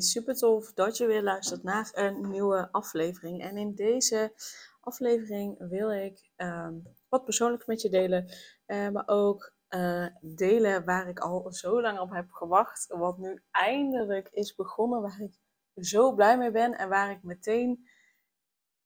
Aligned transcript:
Super 0.00 0.34
tof 0.34 0.72
dat 0.72 0.96
je 0.96 1.06
weer 1.06 1.22
luistert 1.22 1.62
naar 1.62 1.90
een 1.92 2.30
nieuwe 2.30 2.68
aflevering. 2.72 3.42
En 3.42 3.56
in 3.56 3.74
deze 3.74 4.32
aflevering 4.80 5.68
wil 5.68 5.92
ik 5.92 6.30
ehm, 6.36 6.74
wat 7.08 7.24
persoonlijks 7.24 7.66
met 7.66 7.80
je 7.80 7.90
delen, 7.90 8.30
uh, 8.66 8.88
maar 8.88 9.08
ook 9.08 9.52
uh, 9.70 10.06
delen 10.20 10.84
waar 10.84 11.08
ik 11.08 11.18
al 11.18 11.52
zo 11.52 11.80
lang 11.80 11.98
op 11.98 12.10
heb 12.10 12.30
gewacht, 12.30 12.86
wat 12.86 13.18
nu 13.18 13.42
eindelijk 13.50 14.28
is 14.28 14.54
begonnen, 14.54 15.02
waar 15.02 15.20
ik 15.20 15.38
zo 15.84 16.14
blij 16.14 16.38
mee 16.38 16.50
ben 16.50 16.78
en 16.78 16.88
waar 16.88 17.10
ik 17.10 17.22
meteen 17.22 17.88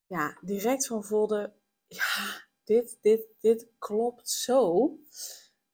ja, 0.07 0.37
direct 0.41 0.87
van 0.87 1.03
voelde, 1.03 1.53
ja, 1.87 2.43
dit, 2.63 2.97
dit, 3.01 3.27
dit 3.39 3.67
klopt 3.79 4.29
zo. 4.29 4.91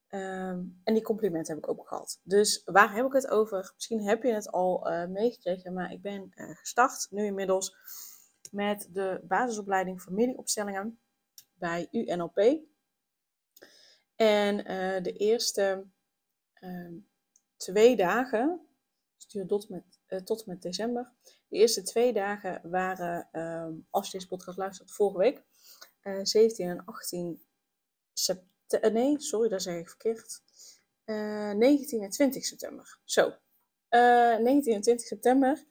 Ehm, 0.10 0.64
en 0.84 0.94
die 0.94 1.02
complimenten 1.04 1.54
heb 1.56 1.64
ik 1.64 1.70
ook 1.70 1.88
gehad. 1.88 2.20
Dus 2.24 2.62
waar 2.66 2.94
heb 2.94 3.06
ik 3.06 3.14
het 3.14 3.28
over? 3.28 3.72
Misschien 3.76 4.02
heb 4.02 4.24
je 4.24 4.34
het 4.34 4.52
al 4.52 4.92
uh, 4.92 5.06
meegekregen, 5.06 5.74
maar 5.74 5.92
ik 5.92 6.02
ben 6.02 6.32
uh, 6.36 6.56
gestart 6.56 7.08
nu 7.10 7.26
inmiddels 7.26 7.76
met 8.52 8.90
de 8.92 9.22
basisopleiding 9.24 10.02
familieopstellingen 10.02 11.00
bij 11.54 11.88
UNLP. 11.92 12.38
En 14.16 14.58
uh, 14.60 15.04
de 15.04 15.14
eerste 15.14 15.86
ehm, 16.54 16.94
twee 17.58 17.96
dagen, 17.96 18.68
stuur 19.18 19.48
tot 19.48 19.70
met, 19.70 20.00
tot 20.26 20.46
met 20.46 20.62
december, 20.62 21.12
de 21.48 21.58
eerste 21.58 21.82
twee 21.82 22.14
dagen 22.14 22.70
waren, 22.70 23.28
ehm, 23.32 23.74
als 23.90 24.06
je 24.06 24.12
deze 24.12 24.28
podcast 24.28 24.58
luistert, 24.58 24.92
vorige 24.92 25.18
week, 25.18 25.44
17 26.24 26.70
en 26.70 26.86
18 26.86 27.42
september 28.14 28.58
eh, 28.74 28.92
nee, 28.92 29.22
sorry, 29.22 29.50
dat 29.50 29.62
zeg 29.62 29.80
ik 29.80 29.90
verkeerd. 29.90 30.42
Uh, 31.06 31.50
eh, 31.50 31.58
19 31.58 32.02
en 32.02 32.10
20 32.10 32.46
september. 32.46 33.00
Zo. 33.04 33.34
Uh, 33.90 34.34
eh, 34.34 34.40
19 34.40 34.74
en 34.74 34.82
20 34.82 35.08
september 35.08 35.64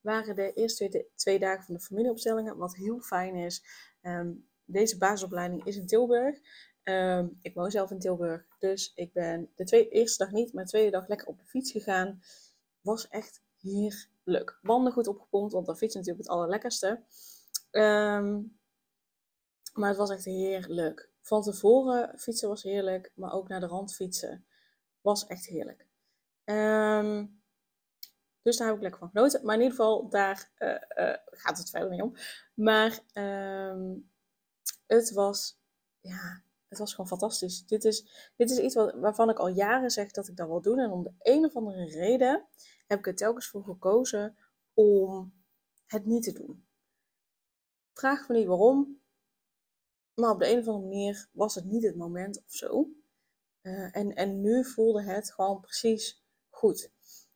waren 0.00 0.34
de 0.34 0.52
eerste 0.52 0.88
twee, 0.88 1.10
twee, 1.14 1.38
dagen 1.38 1.64
van 1.64 1.74
de 1.74 1.80
familieopstellingen. 1.80 2.56
Wat 2.56 2.76
heel 2.76 3.00
fijn 3.00 3.34
is. 3.34 3.64
Um, 4.02 4.48
deze 4.64 4.98
basisopleiding 4.98 5.64
is 5.64 5.76
in 5.76 5.86
Tilburg. 5.86 6.38
Um, 6.84 7.38
ik 7.42 7.54
woon 7.54 7.70
zelf 7.70 7.90
in 7.90 7.98
Tilburg. 7.98 8.46
Dus 8.58 8.92
ik 8.94 9.12
ben 9.12 9.50
de 9.54 9.64
twee, 9.64 9.88
eerste 9.88 10.24
dag 10.24 10.32
niet, 10.32 10.52
maar 10.52 10.64
de 10.64 10.70
tweede 10.70 10.90
dag 10.90 11.08
lekker 11.08 11.26
op 11.26 11.38
de 11.38 11.46
fiets 11.46 11.72
gegaan. 11.72 12.22
Was 12.80 13.08
echt 13.08 13.42
heerlijk. 13.60 14.58
Banden 14.62 14.92
goed 14.92 15.06
opgepompt, 15.06 15.52
want 15.52 15.66
dan 15.66 15.76
fiets 15.76 15.94
natuurlijk 15.94 16.22
het 16.26 16.34
allerlekkerste. 16.36 17.02
Um, 17.70 18.58
maar 19.74 19.88
het 19.88 19.98
was 19.98 20.10
echt 20.10 20.24
heerlijk. 20.24 21.10
Van 21.26 21.42
tevoren 21.42 22.18
fietsen 22.18 22.48
was 22.48 22.62
heerlijk, 22.62 23.12
maar 23.14 23.32
ook 23.32 23.48
naar 23.48 23.60
de 23.60 23.66
rand 23.66 23.94
fietsen 23.94 24.46
was 25.00 25.26
echt 25.26 25.46
heerlijk. 25.46 25.86
Um, 26.44 27.42
dus 28.42 28.56
daar 28.56 28.66
heb 28.66 28.76
ik 28.76 28.82
lekker 28.82 29.00
van 29.00 29.10
genoten. 29.10 29.44
Maar 29.44 29.54
in 29.54 29.60
ieder 29.60 29.76
geval, 29.76 30.08
daar 30.08 30.50
uh, 30.58 30.68
uh, 30.70 31.16
gaat 31.30 31.58
het 31.58 31.70
verder 31.70 31.90
niet 31.90 32.02
om. 32.02 32.14
Maar 32.54 33.00
um, 33.14 34.10
het 34.86 35.12
was, 35.12 35.58
ja, 36.00 36.42
het 36.68 36.78
was 36.78 36.90
gewoon 36.90 37.08
fantastisch. 37.08 37.66
Dit 37.66 37.84
is, 37.84 38.30
dit 38.36 38.50
is 38.50 38.58
iets 38.58 38.74
wat, 38.74 38.94
waarvan 38.94 39.30
ik 39.30 39.38
al 39.38 39.48
jaren 39.48 39.90
zeg 39.90 40.10
dat 40.10 40.28
ik 40.28 40.36
dat 40.36 40.48
wil 40.48 40.62
doen. 40.62 40.78
En 40.78 40.90
om 40.90 41.02
de 41.02 41.14
een 41.18 41.44
of 41.44 41.56
andere 41.56 41.84
reden 41.84 42.46
heb 42.86 42.98
ik 42.98 43.06
er 43.06 43.16
telkens 43.16 43.48
voor 43.48 43.64
gekozen 43.64 44.36
om 44.74 45.34
het 45.86 46.04
niet 46.04 46.22
te 46.22 46.32
doen. 46.32 46.66
Vraag 47.92 48.28
me 48.28 48.36
niet 48.36 48.46
waarom. 48.46 49.04
Maar 50.16 50.30
op 50.30 50.38
de 50.38 50.50
een 50.50 50.58
of 50.58 50.66
andere 50.66 50.88
manier 50.88 51.28
was 51.32 51.54
het 51.54 51.64
niet 51.64 51.82
het 51.82 51.96
moment 51.96 52.38
of 52.46 52.52
zo. 52.54 52.88
Uh, 53.62 53.96
en, 53.96 54.14
en 54.14 54.40
nu 54.40 54.64
voelde 54.64 55.02
het 55.02 55.32
gewoon 55.32 55.60
precies 55.60 56.24
goed. 56.50 56.90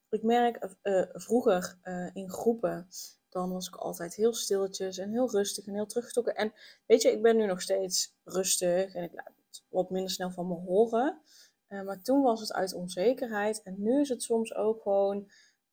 Ik 0.08 0.22
merk 0.22 0.76
uh, 0.82 1.02
vroeger 1.12 1.78
uh, 1.84 2.10
in 2.12 2.30
groepen, 2.30 2.88
dan 3.28 3.52
was 3.52 3.66
ik 3.66 3.76
altijd 3.76 4.14
heel 4.14 4.34
stilletjes 4.34 4.98
en 4.98 5.10
heel 5.10 5.30
rustig 5.30 5.66
en 5.66 5.74
heel 5.74 5.86
teruggetrokken. 5.86 6.34
En 6.34 6.52
weet 6.86 7.02
je, 7.02 7.12
ik 7.12 7.22
ben 7.22 7.36
nu 7.36 7.46
nog 7.46 7.60
steeds 7.62 8.14
rustig 8.24 8.94
en 8.94 9.02
ik 9.02 9.12
laat 9.12 9.32
het 9.46 9.62
wat 9.68 9.90
minder 9.90 10.10
snel 10.10 10.30
van 10.30 10.48
me 10.48 10.54
horen. 10.54 11.20
maar 11.68 12.02
toen 12.02 12.22
was 12.22 12.40
het 12.40 12.52
uit 12.52 12.74
onzekerheid. 12.74 13.62
En 13.62 13.74
nu 13.78 14.00
is 14.00 14.08
het 14.08 14.22
soms 14.22 14.54
ook 14.54 14.82
gewoon 14.82 15.30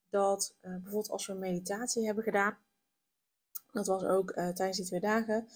dat, 0.09 0.55
bijvoorbeeld 0.61 1.09
als 1.09 1.27
we 1.27 1.33
meditatie 1.33 2.05
hebben 2.05 2.23
gedaan, 2.23 2.57
dat 3.71 3.87
was 3.87 4.03
ook 4.03 4.31
tijdens 4.33 4.77
die 4.77 4.85
twee 4.85 4.99
dagen, 4.99 5.47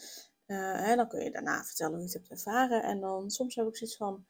uh, 0.52 0.86
hè, 0.86 0.96
dan 0.96 1.08
kun 1.08 1.24
je 1.24 1.32
daarna 1.32 1.64
vertellen 1.64 1.94
hoe 1.94 2.02
je 2.02 2.06
het 2.06 2.14
hebt 2.14 2.30
ervaren. 2.30 2.84
En 2.84 3.00
dan 3.00 3.30
soms 3.30 3.56
heb 3.56 3.68
ik 3.68 3.78
zoiets 3.78 3.98
van: 3.98 4.26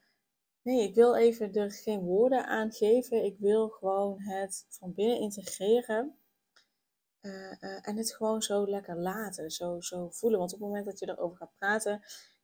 nee, 0.62 0.88
ik 0.88 0.96
wil 0.96 1.16
even 1.16 1.54
er 1.54 1.72
geen 1.72 2.00
woorden 2.00 2.46
aan 2.46 2.72
geven. 2.72 3.26
Ik 3.26 3.38
wil 3.40 3.70
gewoon 3.70 4.20
het 4.20 4.66
van 4.70 4.94
binnen 4.94 5.20
integreren. 5.20 6.16
Uh, 7.22 7.52
uh, 7.62 7.88
en 7.88 7.98
het 7.98 8.16
gewoon 8.16 8.42
zo 8.42 8.68
lekker 8.68 8.98
laten, 8.98 9.52
zo, 9.52 9.82
zo 9.82 10.10
voelen. 10.10 10.40
Want 10.40 10.54
op 10.54 10.60
het 10.60 10.68
moment 10.68 10.86
dat 10.86 11.00
je 11.00 11.10
erover 11.10 11.38
gaat 11.38 11.56
praten, 11.56 12.02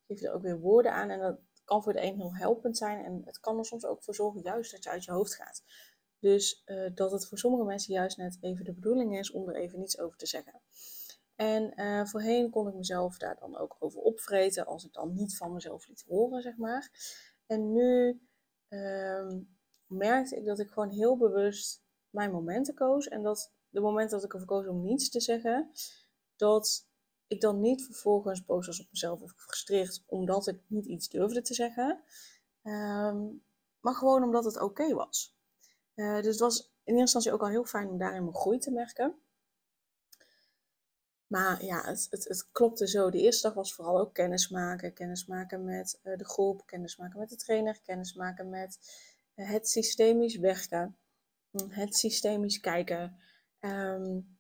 geef 0.08 0.20
je 0.20 0.28
er 0.28 0.34
ook 0.34 0.42
weer 0.42 0.60
woorden 0.60 0.94
aan. 0.94 1.10
En 1.10 1.20
dat 1.20 1.40
kan 1.64 1.84
voor 1.84 1.94
de 1.94 2.02
een 2.02 2.16
heel 2.16 2.36
helpend 2.36 2.78
zijn. 2.78 3.06
En 3.06 3.22
het 3.26 3.40
kan 3.40 3.58
er 3.58 3.66
soms 3.66 3.86
ook 3.86 4.04
voor 4.04 4.16
zorgen 4.16 4.42
juist 4.42 4.72
dat 4.72 4.84
je 4.84 4.90
uit 4.90 5.04
je 5.04 5.12
hoofd 5.12 5.36
gaat. 5.36 5.64
Dus 6.20 6.64
dat 6.94 7.12
het 7.12 7.28
voor 7.28 7.38
sommige 7.38 7.64
mensen 7.64 7.94
juist 7.94 8.18
net 8.18 8.38
even 8.42 8.66
de 8.66 8.74
bedoeling 8.74 9.18
is 9.18 9.32
om 9.32 9.50
er 9.50 9.56
even 9.56 9.80
niets 9.80 10.00
over 10.00 10.18
te 10.18 10.26
zeggen. 10.26 10.62
En 11.38 11.74
uh, 11.76 12.06
voorheen 12.06 12.50
kon 12.50 12.68
ik 12.68 12.74
mezelf 12.74 13.18
daar 13.18 13.38
dan 13.40 13.58
ook 13.58 13.76
over 13.80 14.00
opvreten 14.00 14.66
als 14.66 14.86
ik 14.86 14.94
dan 14.94 15.14
niet 15.14 15.38
van 15.38 15.54
mezelf 15.54 15.88
liet 15.88 16.06
horen, 16.08 16.42
zeg 16.42 16.58
maar. 16.58 16.92
En 17.46 17.72
nu 17.74 18.22
um, 18.70 19.58
merkte 19.88 20.36
ik 20.36 20.46
dat 20.46 20.60
ik 20.60 20.70
gewoon 20.70 20.90
heel 20.90 21.18
bewust 21.18 21.82
mijn 22.10 22.32
momenten 22.32 22.74
koos. 22.74 23.08
En 23.08 23.24
dat 23.24 23.52
de 23.70 23.80
momenten 23.80 24.16
dat 24.16 24.26
ik 24.26 24.34
ervoor 24.34 24.48
koos 24.48 24.68
om 24.68 24.84
niets 24.84 25.10
te 25.10 25.20
zeggen, 25.20 25.72
dat 26.36 26.88
ik 27.28 27.42
dan 27.42 27.60
niet 27.60 27.86
vervolgens 27.86 28.46
boos 28.46 28.68
was 28.68 28.82
op 28.82 28.88
mezelf 28.92 29.22
of 29.22 29.32
gefrustreerd 29.32 30.04
omdat 30.06 30.48
ik 30.48 30.62
niet 30.68 30.86
iets 30.86 31.10
durfde 31.10 31.42
te 31.42 31.54
zeggen. 31.54 32.04
Um, 32.64 33.44
maar 33.80 33.96
gewoon 33.96 34.24
omdat 34.24 34.46
het 34.46 34.62
oké 34.62 34.94
was. 34.94 35.36
Uh, 35.96 36.16
dus 36.16 36.26
het 36.26 36.40
was 36.40 36.60
in 36.60 36.94
eerste 36.98 37.00
instantie 37.00 37.32
ook 37.32 37.42
al 37.42 37.48
heel 37.48 37.66
fijn 37.66 37.90
om 37.90 37.98
daarin 37.98 38.24
mijn 38.24 38.36
groei 38.36 38.58
te 38.58 38.72
merken. 38.72 39.16
Maar 41.28 41.64
ja, 41.64 41.82
het, 41.82 42.08
het, 42.10 42.28
het 42.28 42.48
klopte 42.52 42.88
zo. 42.88 43.10
De 43.10 43.22
eerste 43.22 43.48
dag 43.48 43.56
was 43.56 43.74
vooral 43.74 44.00
ook 44.00 44.14
kennismaken. 44.14 44.94
Kennismaken 44.94 45.64
met 45.64 46.00
uh, 46.04 46.18
de 46.18 46.26
groep, 46.26 46.66
kennismaken 46.66 47.20
met 47.20 47.30
de 47.30 47.36
trainer, 47.36 47.82
kennismaken 47.82 48.50
met 48.50 48.80
uh, 49.36 49.50
het 49.50 49.70
systemisch 49.70 50.38
werken, 50.38 50.98
hm, 51.50 51.70
het 51.70 51.96
systemisch 51.96 52.60
kijken. 52.60 53.18
Um, 53.60 54.38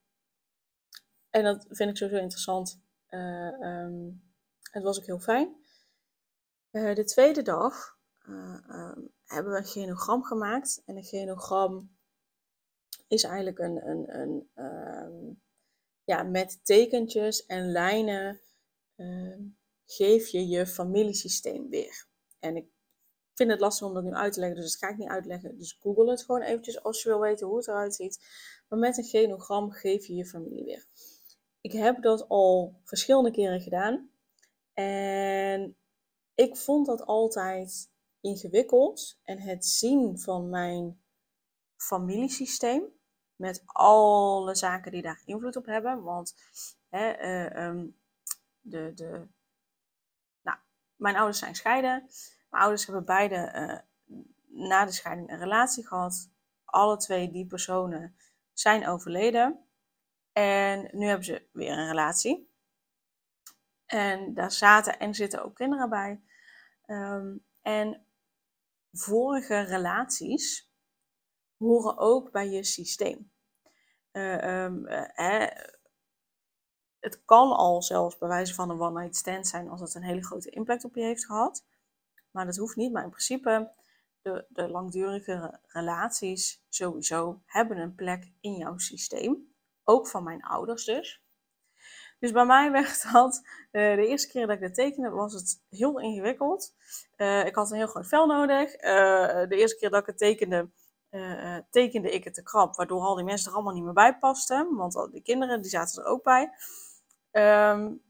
en 1.30 1.44
dat 1.44 1.66
vind 1.70 1.90
ik 1.90 1.98
sowieso 1.98 2.22
interessant. 2.22 2.82
Uh, 3.10 3.60
um, 3.62 4.24
het 4.72 4.84
was 4.84 5.00
ook 5.00 5.06
heel 5.06 5.20
fijn. 5.20 5.56
de 6.72 7.04
tweede 7.06 7.42
dag 7.42 7.98
um, 8.28 9.12
hebben 9.24 9.52
we 9.52 9.58
een 9.58 9.66
genogram 9.66 10.24
gemaakt. 10.24 10.82
En 10.86 10.98
een 10.98 11.04
genogram 11.04 11.96
is 13.08 13.24
eigenlijk 13.24 13.60
een, 13.60 13.88
een, 13.88 14.20
een 14.20 15.42
ja, 16.08 16.24
met 16.24 16.60
tekentjes 16.66 17.46
en 17.46 17.72
lijnen 17.72 18.42
uh, 18.96 19.38
geef 19.86 20.28
je 20.28 20.48
je 20.48 20.68
familiesysteem 20.68 21.70
weer. 21.70 22.08
En 22.40 22.56
ik 22.56 22.68
vind 23.34 23.52
het 23.52 23.60
lastig 23.60 23.88
om 23.88 23.94
dat 23.94 24.04
nu 24.04 24.14
uit 24.14 24.34
te 24.34 24.40
leggen, 24.40 24.62
dus 24.62 24.72
dat 24.72 24.80
ga 24.80 24.90
ik 24.90 24.98
niet 24.98 25.10
uitleggen. 25.10 25.58
Dus 25.58 25.78
google 25.80 26.10
het 26.10 26.24
gewoon 26.24 26.42
eventjes 26.42 26.84
als 26.84 27.04
je 27.04 27.10
wil 27.10 27.20
weten 27.20 27.48
hoe 27.48 27.58
het 27.58 27.68
eruit 27.68 27.96
ziet. 27.96 28.20
Maar 28.68 28.80
met 28.80 28.98
een 28.98 29.04
genogram 29.04 29.72
geef 29.72 30.06
je 30.06 30.14
je 30.14 30.26
familie 30.26 30.64
weer. 30.64 30.86
Ik 31.62 31.72
heb 31.72 32.02
dat 32.02 32.28
al 32.28 32.82
verschillende 32.84 33.32
keren 33.32 33.62
gedaan. 33.62 34.10
En 34.74 35.78
ik 36.36 36.56
vond 36.56 36.86
dat 36.86 37.06
altijd 37.06 37.92
ingewikkeld. 38.22 39.20
En 39.24 39.40
het 39.40 39.66
zien 39.66 40.20
van 40.20 40.50
mijn 40.50 41.02
familiesysteem 41.76 42.97
met 43.38 43.64
alle 43.66 44.56
zaken 44.56 44.92
die 44.92 45.02
daar 45.02 45.22
invloed 45.26 45.56
op 45.56 45.66
hebben. 45.66 46.04
Want 46.04 46.36
hè, 46.90 47.22
uh, 47.22 47.66
um, 47.66 47.98
de, 48.60 48.92
de, 48.94 49.28
nou, 50.42 50.58
mijn 50.96 51.16
ouders 51.16 51.40
zijn 51.40 51.56
scheiden. 51.56 52.10
Mijn 52.50 52.64
ouders 52.64 52.86
hebben 52.86 53.06
beide 53.06 53.52
uh, 53.56 54.18
na 54.68 54.86
de 54.86 54.92
scheiding 54.92 55.30
een 55.30 55.40
relatie 55.40 55.88
gehad. 55.88 56.30
Alle 56.66 56.98
twee 56.98 57.32
die 57.32 57.46
personen 57.46 58.16
zijn 58.54 58.88
overleden. 58.88 59.66
En 60.32 60.90
nu 60.92 61.06
hebben 61.06 61.26
ze 61.26 61.48
weer 61.52 61.72
een 61.72 61.88
relatie. 61.88 62.50
En 63.86 64.34
daar 64.34 64.52
zaten 64.52 65.00
en 65.00 65.14
zitten 65.14 65.44
ook 65.44 65.56
kinderen 65.56 65.90
bij. 65.90 66.22
Ehm, 66.86 67.36
en 67.62 68.06
vorige 68.92 69.60
relaties 69.60 70.67
horen 71.58 71.98
ook 71.98 72.32
bij 72.32 72.50
je 72.50 72.64
systeem. 72.64 73.32
Uh, 74.12 74.64
um, 74.64 74.88
het 77.00 77.26
kan 77.26 77.52
al 77.52 77.82
zelfs 77.82 78.18
bij 78.18 78.28
wijze 78.28 78.54
van 78.54 78.70
een 78.70 78.82
one-night 78.82 79.16
stand 79.16 79.48
zijn 79.48 79.70
als 79.70 79.82
het 79.82 79.96
een 79.96 80.04
hele 80.04 80.26
grote 80.26 80.50
impact 80.50 80.84
op 80.84 80.96
je 80.96 81.02
heeft 81.02 81.26
gehad. 81.26 81.66
Maar 82.32 82.46
dat 82.46 82.56
hoeft 82.56 82.76
niet. 82.76 82.92
Maar 82.92 83.04
in 83.04 83.10
principe, 83.10 83.72
de, 84.22 84.46
de 84.50 84.70
langdurige 84.70 85.60
relaties 85.68 86.64
sowieso 86.70 87.42
hebben 87.46 87.78
een 87.78 87.96
plek 87.96 88.32
in 88.42 88.54
jouw 88.54 88.78
systeem. 88.78 89.56
Ook 89.84 90.08
van 90.08 90.24
mijn 90.24 90.44
ouders 90.44 90.86
dus. 90.86 91.22
Dus 92.20 92.32
bij 92.32 92.46
mij 92.46 92.72
werd 92.72 93.12
dat, 93.12 93.42
uh, 93.72 93.96
de 93.96 94.08
eerste 94.08 94.28
keer 94.28 94.48
dat 94.48 94.56
ik 94.56 94.62
dat 94.62 94.74
tekende, 94.74 95.10
was 95.10 95.34
het 95.34 95.64
heel 95.70 96.00
ingewikkeld. 96.00 96.76
Ik 97.46 97.56
had 97.56 97.72
een 97.72 97.78
heel 97.78 97.88
groot 97.88 98.08
vel 98.08 98.26
nodig. 98.26 98.72
De 98.72 99.56
eerste 99.56 99.78
keer 99.78 99.90
dat 99.90 100.02
ik 100.02 100.06
het 100.08 100.18
tekende, 100.18 100.70
tekende 101.70 102.12
ik 102.12 102.24
het 102.24 102.34
te 102.34 102.44
krap, 102.44 102.76
waardoor 102.76 103.02
al 103.02 103.16
die 103.16 103.26
mensen 103.26 103.50
er 103.50 103.56
allemaal 103.56 103.74
niet 103.74 103.84
meer 103.84 103.94
bij 103.94 104.18
pasten. 104.18 104.76
Want 104.76 104.96
al 104.96 105.10
die 105.10 105.22
kinderen, 105.22 105.62
die 105.62 105.70
zaten 105.70 106.04
er 106.04 106.10
ook 106.10 106.24
bij. 106.24 106.52
Um, 107.32 108.06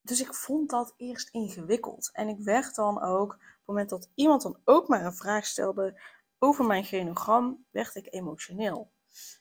dus 0.00 0.20
ik 0.20 0.34
vond 0.34 0.70
dat 0.70 0.94
eerst 0.96 1.28
ingewikkeld. 1.28 2.10
En 2.12 2.28
ik 2.28 2.38
werd 2.38 2.74
dan 2.74 3.02
ook, 3.02 3.32
op 3.32 3.38
het 3.38 3.66
moment 3.66 3.88
dat 3.88 4.10
iemand 4.14 4.42
dan 4.42 4.58
ook 4.64 4.88
maar 4.88 5.04
een 5.04 5.16
vraag 5.16 5.46
stelde 5.46 6.00
over 6.38 6.64
mijn 6.64 6.84
genogram, 6.84 7.66
werd 7.70 7.94
ik 7.94 8.12
emotioneel. 8.14 8.92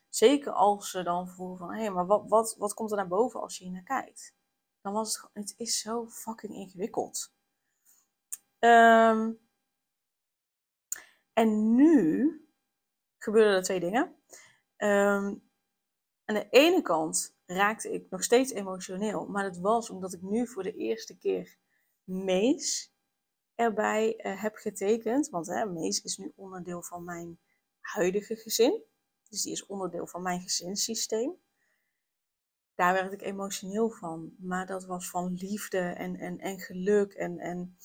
Zeker 0.09 0.51
als 0.51 0.89
ze 0.89 1.03
dan 1.03 1.29
vroegen 1.29 1.57
van, 1.57 1.73
hé, 1.73 1.81
hey, 1.81 1.91
maar 1.91 2.05
wat, 2.05 2.23
wat, 2.27 2.55
wat 2.57 2.73
komt 2.73 2.91
er 2.91 2.97
naar 2.97 3.07
boven 3.07 3.41
als 3.41 3.57
je 3.57 3.63
hier 3.63 3.73
naar 3.73 3.83
kijkt? 3.83 4.35
Dan 4.81 4.93
was 4.93 5.07
het 5.07 5.17
gewoon, 5.17 5.45
het 5.45 5.53
is 5.57 5.79
zo 5.79 6.07
fucking 6.07 6.53
ingewikkeld. 6.53 7.33
Um, 8.59 9.39
en 11.33 11.75
nu 11.75 12.46
gebeuren 13.27 13.55
er 13.55 13.63
twee 13.63 13.79
dingen. 13.79 14.15
Um, 14.77 15.43
aan 16.25 16.35
de 16.35 16.47
ene 16.49 16.81
kant 16.81 17.35
raakte 17.45 17.93
ik 17.93 18.09
nog 18.09 18.23
steeds 18.23 18.51
emotioneel, 18.51 19.25
maar 19.25 19.43
dat 19.43 19.57
was 19.57 19.89
omdat 19.89 20.13
ik 20.13 20.21
nu 20.21 20.47
voor 20.47 20.63
de 20.63 20.75
eerste 20.75 21.17
keer 21.17 21.57
Mees 22.03 22.93
erbij 23.55 24.13
uh, 24.17 24.41
heb 24.41 24.55
getekend. 24.55 25.29
Want 25.29 25.47
hè, 25.47 25.65
Mees 25.65 26.01
is 26.01 26.17
nu 26.17 26.31
onderdeel 26.35 26.83
van 26.83 27.03
mijn 27.03 27.39
huidige 27.79 28.35
gezin. 28.35 28.83
Dus 29.29 29.41
die 29.41 29.51
is 29.51 29.65
onderdeel 29.65 30.07
van 30.07 30.21
mijn 30.21 30.41
gezinssysteem. 30.41 31.33
Daar 32.75 32.93
werd 32.93 33.13
ik 33.13 33.21
emotioneel 33.21 33.89
van. 33.89 34.35
Maar 34.37 34.65
dat 34.65 34.85
was 34.85 35.09
van 35.09 35.33
liefde 35.33 35.79
en, 35.79 36.15
en, 36.15 36.39
en 36.39 36.59
geluk. 36.59 37.13
En, 37.13 37.39
en 37.39 37.77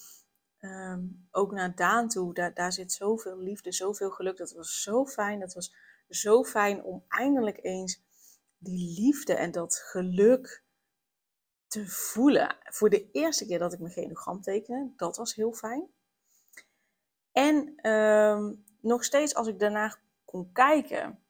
um, 0.64 1.28
ook 1.30 1.52
naar 1.52 1.74
Daan 1.74 2.08
toe. 2.08 2.34
Daar, 2.34 2.54
daar 2.54 2.72
zit 2.72 2.92
zoveel 2.92 3.38
liefde, 3.38 3.72
zoveel 3.72 4.10
geluk. 4.10 4.36
Dat 4.36 4.52
was 4.52 4.82
zo 4.82 5.06
fijn. 5.06 5.40
Dat 5.40 5.54
was 5.54 5.74
zo 6.08 6.44
fijn 6.44 6.82
om 6.82 7.04
eindelijk 7.08 7.58
eens 7.62 8.02
die 8.58 9.00
liefde 9.00 9.34
en 9.34 9.50
dat 9.50 9.76
geluk 9.76 10.64
te 11.66 11.88
voelen. 11.88 12.56
Voor 12.62 12.90
de 12.90 13.10
eerste 13.10 13.46
keer 13.46 13.58
dat 13.58 13.72
ik 13.72 13.78
mijn 13.78 13.92
genogram 13.92 14.40
tekende, 14.40 14.92
dat 14.96 15.16
was 15.16 15.34
heel 15.34 15.52
fijn. 15.52 15.88
En 17.32 17.88
um, 17.90 18.64
nog 18.80 19.04
steeds 19.04 19.34
als 19.34 19.46
ik 19.46 19.58
daarna 19.58 19.98
kon 20.24 20.52
kijken, 20.52 21.24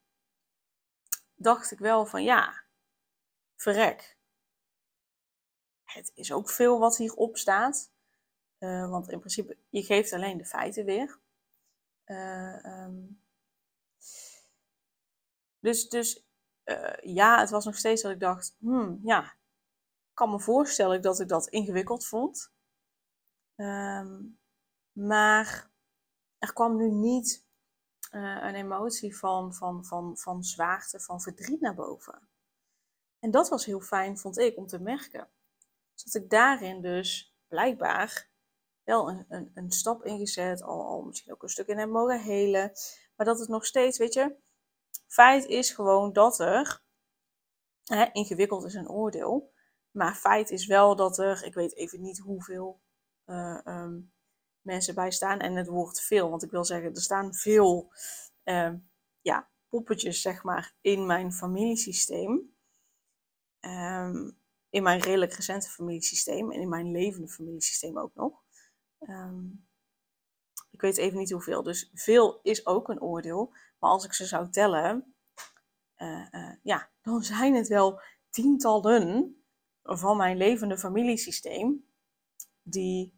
dacht 1.35 1.71
ik 1.71 1.79
wel 1.79 2.07
van 2.07 2.23
ja, 2.23 2.63
verrek. 3.57 4.17
Het 5.83 6.11
is 6.15 6.33
ook 6.33 6.51
veel 6.51 6.79
wat 6.79 6.97
hierop 6.97 7.37
staat. 7.37 7.92
Uh, 8.63 8.91
want 8.91 9.09
in 9.09 9.19
principe, 9.19 9.57
je 9.69 9.83
geeft 9.83 10.13
alleen 10.13 10.39
de 10.39 10.45
feiten 10.45 10.85
weer. 10.85 11.19
Uh, 12.07 12.85
um, 12.85 13.23
dus, 15.59 15.89
dus 15.89 16.27
uh, 16.65 16.95
ja, 17.01 17.41
het 17.41 17.51
was 17.51 17.65
nog 17.65 17.77
steeds 17.77 18.03
dat 18.03 18.13
ik 18.13 18.21
dacht, 18.21 18.57
hmm, 18.59 19.01
ja, 19.03 19.25
ik 19.25 20.15
kan 20.15 20.31
me 20.31 20.41
voorstellen 20.41 21.03
dat 21.03 21.21
ik 21.21 21.29
dat 21.29 21.49
ingewikkeld 21.49 22.07
vond. 22.07 22.53
Um, 23.57 24.39
maar 24.93 25.71
er 26.39 26.53
kwam 26.53 26.77
nu 26.77 26.91
niet 26.91 27.47
een 28.11 28.55
emotie 28.55 29.17
van, 29.17 29.55
van, 29.55 29.85
van, 29.85 30.19
van 30.19 30.45
zwaarte, 30.45 31.01
van 31.01 31.21
verdriet 31.21 31.61
naar 31.61 31.75
boven. 31.75 32.29
En 33.19 33.31
dat 33.31 33.49
was 33.49 33.65
heel 33.65 33.81
fijn, 33.81 34.19
vond 34.19 34.39
ik, 34.39 34.57
om 34.57 34.67
te 34.67 34.79
merken. 34.79 35.29
Dus 35.95 36.05
dat 36.05 36.23
ik 36.23 36.31
daarin 36.31 36.81
dus 36.81 37.37
blijkbaar 37.49 38.31
wel 38.85 39.09
een, 39.09 39.25
een, 39.29 39.51
een 39.55 39.71
stap 39.71 40.05
ingezet, 40.05 40.63
al, 40.63 40.87
al 40.87 41.03
misschien 41.03 41.33
ook 41.33 41.43
een 41.43 41.49
stuk 41.49 41.67
in 41.67 41.79
heb 41.79 41.89
mogen 41.89 42.21
helen. 42.21 42.73
Maar 43.17 43.27
dat 43.27 43.39
het 43.39 43.49
nog 43.49 43.67
steeds, 43.67 43.99
weet 43.99 44.15
je, 44.15 44.37
Feit 45.07 45.45
is 45.45 45.71
gewoon 45.71 46.13
dat 46.13 46.39
er, 46.39 46.83
hè, 47.85 48.05
ingewikkeld 48.13 48.65
is 48.65 48.75
een 48.75 48.89
oordeel, 48.89 49.53
maar 49.91 50.15
feit 50.15 50.51
is 50.51 50.67
wel 50.67 50.97
dat 50.97 51.19
er, 51.19 51.45
ik 51.45 51.55
weet 51.55 51.77
even 51.77 52.01
niet 52.01 52.19
hoeveel 52.19 52.81
uh, 53.27 53.61
um, 53.65 54.13
mensen 54.61 54.95
bij 54.95 55.11
staan 55.11 55.39
en 55.39 55.57
het 55.57 55.69
woord 55.69 56.01
veel, 56.01 56.31
want 56.31 56.43
ik 56.43 56.51
wil 56.51 56.65
zeggen, 56.65 56.95
er 56.95 57.01
staan 57.01 57.35
veel 57.35 57.93
uh, 58.45 58.73
ja, 59.21 59.51
poppetjes, 59.69 60.21
zeg 60.21 60.43
maar, 60.43 60.77
in 60.81 61.07
mijn 61.07 61.33
familiesysteem. 61.33 62.55
Um, 63.61 64.41
in 64.71 64.83
mijn 64.83 65.01
redelijk 65.01 65.33
recente 65.33 65.69
familiesysteem 65.69 66.53
en 66.53 66.61
in 66.61 66.69
mijn 66.69 66.91
levende 66.91 67.29
familiesysteem 67.29 67.99
ook 67.99 68.15
nog. 68.15 68.43
Um, 69.09 69.67
ik 70.71 70.81
weet 70.81 70.97
even 70.97 71.19
niet 71.19 71.31
hoeveel, 71.31 71.63
dus 71.63 71.91
veel 71.95 72.41
is 72.43 72.67
ook 72.67 72.89
een 72.89 73.01
oordeel. 73.01 73.55
Maar 73.79 73.91
als 73.91 74.05
ik 74.05 74.13
ze 74.13 74.27
zou 74.27 74.51
tellen, 74.51 75.15
uh, 75.97 76.27
uh, 76.31 76.53
ja, 76.63 76.91
dan 77.03 77.23
zijn 77.23 77.55
het 77.55 77.69
wel 77.69 78.01
tientallen 78.31 79.37
van 79.83 80.17
mijn 80.17 80.37
levende 80.37 80.79
familiesysteem 80.79 81.87
die 82.63 83.15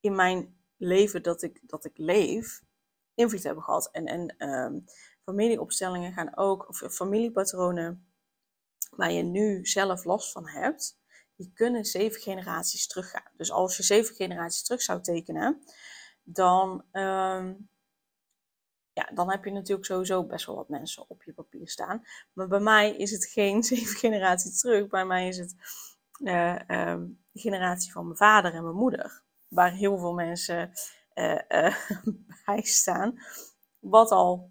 in 0.00 0.14
mijn 0.14 0.58
leven 0.76 1.22
dat 1.22 1.42
ik, 1.42 1.60
dat 1.62 1.84
ik 1.84 1.98
leef 1.98 2.62
invloed 3.14 3.42
hebben 3.42 3.64
gehad. 3.64 3.90
En, 3.90 4.06
en 4.06 4.48
um, 4.48 4.84
familieopstellingen 5.22 6.12
gaan 6.12 6.36
ook, 6.36 6.68
of 6.68 6.94
familiepatronen 6.94 8.06
waar 8.90 9.12
je 9.12 9.22
nu 9.22 9.66
zelf 9.66 10.04
last 10.04 10.32
van 10.32 10.48
hebt, 10.48 10.98
die 11.36 11.52
kunnen 11.54 11.84
zeven 11.84 12.20
generaties 12.20 12.86
teruggaan. 12.86 13.30
Dus 13.36 13.50
als 13.50 13.76
je 13.76 13.82
zeven 13.82 14.14
generaties 14.14 14.62
terug 14.62 14.82
zou 14.82 15.00
tekenen, 15.02 15.62
dan 16.22 16.84
um, 16.92 17.68
ja, 18.94 19.10
dan 19.14 19.30
heb 19.30 19.44
je 19.44 19.50
natuurlijk 19.50 19.86
sowieso 19.86 20.24
best 20.24 20.46
wel 20.46 20.56
wat 20.56 20.68
mensen 20.68 21.04
op 21.08 21.22
je 21.22 21.32
papier 21.32 21.68
staan. 21.68 22.02
Maar 22.32 22.48
bij 22.48 22.60
mij 22.60 22.96
is 22.96 23.10
het 23.10 23.24
geen 23.24 23.62
zeven 23.72 23.96
generaties 23.96 24.60
terug. 24.60 24.88
Bij 24.88 25.04
mij 25.04 25.28
is 25.28 25.38
het 25.38 25.54
uh, 26.18 26.58
um, 26.68 27.24
de 27.32 27.40
generatie 27.40 27.92
van 27.92 28.04
mijn 28.04 28.16
vader 28.16 28.54
en 28.54 28.62
mijn 28.62 28.76
moeder. 28.76 29.22
Waar 29.48 29.72
heel 29.72 29.98
veel 29.98 30.12
mensen 30.12 30.72
uh, 31.14 31.40
uh, 31.48 31.76
bij 32.46 32.62
staan. 32.62 33.18
Wat 33.78 34.10
al 34.10 34.50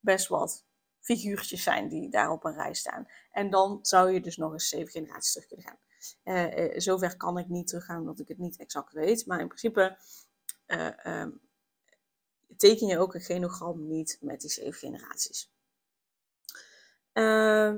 best 0.00 0.28
wat 0.28 0.66
figuurtjes 1.00 1.62
zijn 1.62 1.88
die 1.88 2.10
daar 2.10 2.30
op 2.30 2.44
een 2.44 2.54
rij 2.54 2.74
staan. 2.74 3.06
En 3.30 3.50
dan 3.50 3.78
zou 3.82 4.12
je 4.12 4.20
dus 4.20 4.36
nog 4.36 4.52
eens 4.52 4.68
zeven 4.68 4.90
generaties 4.90 5.32
terug 5.32 5.48
kunnen 5.48 5.66
gaan. 5.66 5.78
Uh, 6.24 6.70
zover 6.76 7.16
kan 7.16 7.38
ik 7.38 7.48
niet 7.48 7.66
teruggaan 7.66 8.00
omdat 8.00 8.20
ik 8.20 8.28
het 8.28 8.38
niet 8.38 8.56
exact 8.56 8.92
weet. 8.92 9.26
Maar 9.26 9.40
in 9.40 9.46
principe 9.46 9.98
um, 11.04 11.40
teken 12.56 12.86
je 12.86 12.98
ook 12.98 13.14
een 13.14 13.20
genogram 13.20 13.86
niet 13.86 14.18
met 14.20 14.40
die 14.40 14.50
zeven 14.50 14.78
generaties. 14.78 15.52
Uh, 17.12 17.74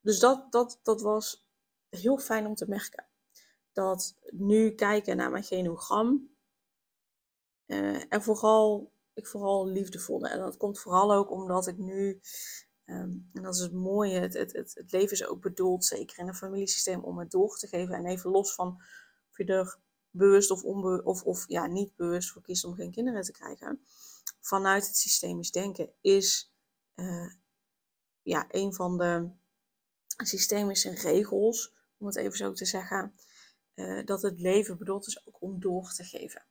dus 0.00 0.18
dat, 0.18 0.52
dat, 0.52 0.78
dat 0.82 1.02
was 1.02 1.46
heel 1.88 2.18
fijn 2.18 2.46
om 2.46 2.54
te 2.54 2.68
merken. 2.68 3.06
Dat 3.72 4.14
nu 4.30 4.70
kijken 4.70 5.16
naar 5.16 5.30
mijn 5.30 5.44
genogram 5.44 6.36
en 8.08 8.22
vooral, 8.22 8.92
ik 9.14 9.26
vooral 9.26 9.66
liefde 9.66 9.98
voelde. 9.98 10.28
En 10.28 10.38
dat 10.38 10.56
komt 10.56 10.78
vooral 10.78 11.12
ook 11.12 11.30
omdat 11.30 11.66
ik 11.66 11.78
nu, 11.78 12.20
um, 12.86 13.30
en 13.32 13.42
dat 13.42 13.54
is 13.54 13.60
het 13.60 13.72
mooie, 13.72 14.20
het, 14.20 14.34
het, 14.34 14.52
het, 14.52 14.92
leven 14.92 15.12
is 15.12 15.26
ook 15.26 15.40
bedoeld, 15.40 15.84
zeker 15.84 16.18
in 16.18 16.28
een 16.28 16.34
familiesysteem, 16.34 17.04
om 17.04 17.18
het 17.18 17.30
door 17.30 17.58
te 17.58 17.66
geven. 17.66 17.94
En 17.94 18.06
even 18.06 18.30
los 18.30 18.54
van 18.54 18.82
of 19.30 19.36
je 19.36 19.44
er 19.44 19.78
bewust 20.10 20.50
of, 20.50 20.62
onbe 20.62 21.02
of, 21.04 21.22
of 21.22 21.44
ja, 21.48 21.66
niet 21.66 21.96
bewust 21.96 22.30
voor 22.30 22.42
kiest 22.42 22.64
om 22.64 22.74
geen 22.74 22.90
kinderen 22.90 23.22
te 23.22 23.32
krijgen 23.32 23.80
vanuit 24.46 24.86
het 24.86 24.96
systemisch 24.96 25.50
denken 25.50 25.92
is 26.00 26.52
uh, 26.94 27.32
ja, 28.22 28.46
een 28.50 28.74
van 28.74 28.98
de 28.98 29.30
systemische 30.16 30.90
regels, 30.90 31.74
om 31.98 32.06
het 32.06 32.16
even 32.16 32.36
zo 32.36 32.52
te 32.52 32.64
zeggen, 32.64 33.14
uh, 33.74 34.04
dat 34.04 34.22
het 34.22 34.40
leven 34.40 34.78
bedoeld 34.78 35.06
is 35.06 35.26
ook 35.26 35.42
om 35.42 35.60
door 35.60 35.92
te 35.92 36.04
geven. 36.04 36.46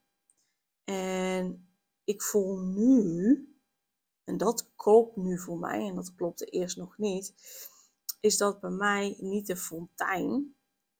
En 0.83 1.69
ik 2.03 2.21
voel 2.21 2.59
nu, 2.59 3.54
en 4.25 4.37
dat 4.37 4.71
klopt 4.75 5.15
nu 5.15 5.39
voor 5.39 5.57
mij, 5.57 5.87
en 5.87 5.95
dat 5.95 6.15
klopte 6.15 6.45
eerst 6.45 6.77
nog 6.77 6.97
niet, 6.97 7.33
is 8.19 8.37
dat 8.37 8.59
bij 8.59 8.69
mij 8.69 9.15
niet 9.19 9.47
de 9.47 9.57
fontein, 9.57 10.55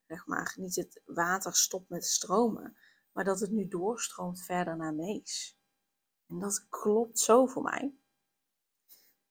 zeg 0.08 0.26
maar, 0.26 0.56
niet 0.60 0.76
het 0.76 1.02
water 1.06 1.56
stopt 1.56 1.90
met 1.90 2.06
stromen, 2.06 2.78
maar 3.12 3.24
dat 3.24 3.40
het 3.40 3.52
nu 3.52 3.68
doorstroomt 3.68 4.44
verder 4.44 4.78
naar 4.78 4.94
Mees. 4.94 5.58
En 6.28 6.40
dat 6.40 6.66
klopt 6.70 7.20
zo 7.20 7.46
voor 7.46 7.64
mij. 7.64 7.94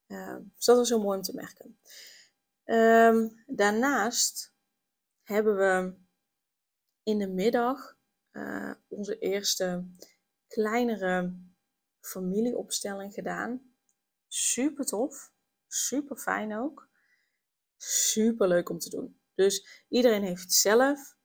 Uh, 0.07 0.37
dus 0.57 0.65
dat 0.65 0.77
was 0.77 0.89
heel 0.89 1.03
mooi 1.03 1.17
om 1.17 1.23
te 1.23 1.35
merken. 1.35 1.79
Ehm, 2.65 3.29
daarnaast 3.47 4.55
hebben 5.23 5.57
we 5.57 5.95
in 7.03 7.19
de 7.19 7.29
middag 7.29 7.97
uh, 8.33 8.75
onze 8.89 9.19
eerste 9.19 9.87
kleinere 10.49 11.39
familieopstelling 12.01 13.15
gedaan. 13.15 13.74
Super 14.37 14.85
tof, 14.85 15.33
super 15.67 16.17
fijn 16.17 16.57
ook. 16.57 16.89
Super 17.77 18.49
leuk 18.49 18.69
om 18.69 18.79
te 18.79 18.91
doen. 18.91 19.21
Dus 19.35 19.85
iedereen 19.89 20.23
heeft 20.23 20.53
zelf 20.53 21.17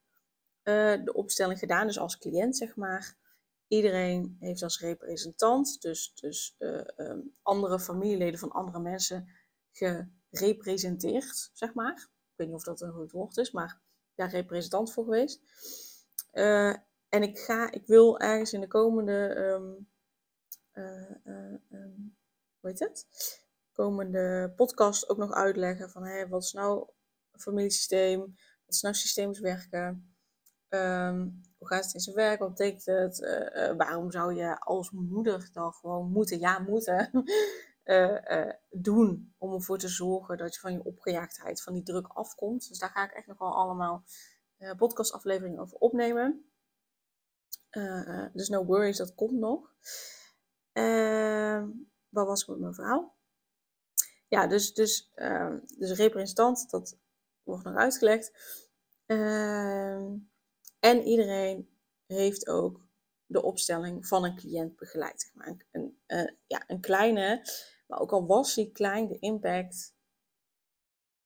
uh, 0.63 1.03
de 1.03 1.13
opstelling 1.13 1.59
gedaan, 1.59 1.87
dus 1.87 1.99
als 1.99 2.17
cliënt 2.17 2.57
zeg 2.57 2.75
maar. 2.75 3.17
Iedereen 3.67 4.37
heeft 4.39 4.63
als 4.63 4.79
representant, 4.79 5.81
dus, 5.81 6.13
dus 6.13 6.55
uh, 6.59 6.81
um, 6.97 7.33
andere 7.41 7.79
familieleden 7.79 8.39
van 8.39 8.51
andere 8.51 8.79
mensen, 8.79 9.29
gerepresenteerd, 10.31 11.49
zeg 11.53 11.73
maar. 11.73 11.95
Ik 12.31 12.33
weet 12.35 12.47
niet 12.47 12.55
of 12.55 12.63
dat 12.63 12.81
een 12.81 12.93
goed 12.93 13.11
woord 13.11 13.37
is, 13.37 13.51
maar 13.51 13.81
daar 14.15 14.29
representant 14.29 14.93
voor 14.93 15.03
geweest. 15.03 15.41
Uh, 16.33 16.75
en 17.09 17.23
ik 17.23 17.39
ga, 17.39 17.71
ik 17.71 17.85
wil 17.85 18.19
ergens 18.19 18.53
in 18.53 18.61
de 18.61 18.67
komende, 18.67 19.35
um, 19.35 19.87
hoe 22.59 22.69
heet 22.69 22.79
het? 22.79 23.07
Komende 23.71 24.53
podcast 24.55 25.09
ook 25.09 25.17
nog 25.17 25.31
uitleggen 25.31 25.89
van 25.89 26.03
hé, 26.03 26.27
wat 26.27 26.43
is 26.43 26.53
nou 26.53 26.87
familiesysteem? 27.31 28.19
Wat 28.65 28.75
is 28.75 28.81
nou 28.81 28.95
systemisch 28.95 29.39
werken? 29.39 30.15
Um, 30.69 31.41
hoe 31.57 31.67
gaat 31.67 31.83
het 31.83 31.93
in 31.93 31.99
zijn 31.99 32.15
werk? 32.15 32.39
Wat 32.39 32.49
betekent 32.49 32.85
het? 32.85 33.19
Uh, 33.19 33.69
uh, 33.69 33.75
waarom 33.77 34.11
zou 34.11 34.35
je 34.35 34.59
als 34.59 34.91
moeder 34.91 35.49
dan 35.53 35.73
gewoon 35.73 36.11
moeten, 36.11 36.39
ja 36.39 36.59
moeten, 36.59 37.25
uh, 37.83 38.51
doen 38.69 39.33
om 39.37 39.53
ervoor 39.53 39.77
te 39.77 39.87
zorgen 39.87 40.37
dat 40.37 40.53
je 40.53 40.59
van 40.59 40.73
je 40.73 40.83
opgejaagdheid, 40.83 41.61
van 41.61 41.73
die 41.73 41.83
druk 41.83 42.07
afkomt? 42.07 42.67
Dus 42.67 42.79
daar 42.79 42.89
ga 42.89 43.03
ik 43.03 43.11
echt 43.11 43.27
nog 43.27 43.37
wel 43.37 43.55
allemaal 43.55 44.03
podcastafleveringen 44.77 45.59
over 45.59 45.77
opnemen. 45.77 46.51
dus 48.33 48.49
no 48.49 48.65
worries, 48.65 48.97
dat 48.97 49.15
komt 49.15 49.39
nog. 49.39 49.73
Ehm, 52.09 52.19
wat 52.19 52.27
was 52.27 52.41
ik 52.41 52.47
met 52.47 52.59
mijn 52.59 52.73
vrouw? 52.73 53.13
Ja, 54.27 54.47
dus, 54.47 54.73
dus, 54.73 55.11
ehm, 55.15 55.59
dus 55.77 55.91
representant, 55.91 56.69
dat 56.69 56.97
wordt 57.43 57.63
nog 57.63 57.75
uitgelegd. 57.75 58.31
Ehm 59.05 60.15
en 60.79 61.03
iedereen 61.03 61.69
heeft 62.05 62.47
ook 62.47 62.87
de 63.25 63.41
opstelling 63.41 64.07
van 64.07 64.23
een 64.23 64.35
cliënt 64.35 64.75
begeleid. 64.75 65.31
Zeg 65.33 65.55
een, 65.71 65.99
uh, 66.07 66.31
ja, 66.47 66.63
een 66.67 66.79
kleine, 66.79 67.41
maar 67.87 67.99
ook 67.99 68.11
al 68.11 68.25
was 68.25 68.53
die 68.53 68.71
klein, 68.71 69.07
de 69.07 69.19
impact 69.19 69.95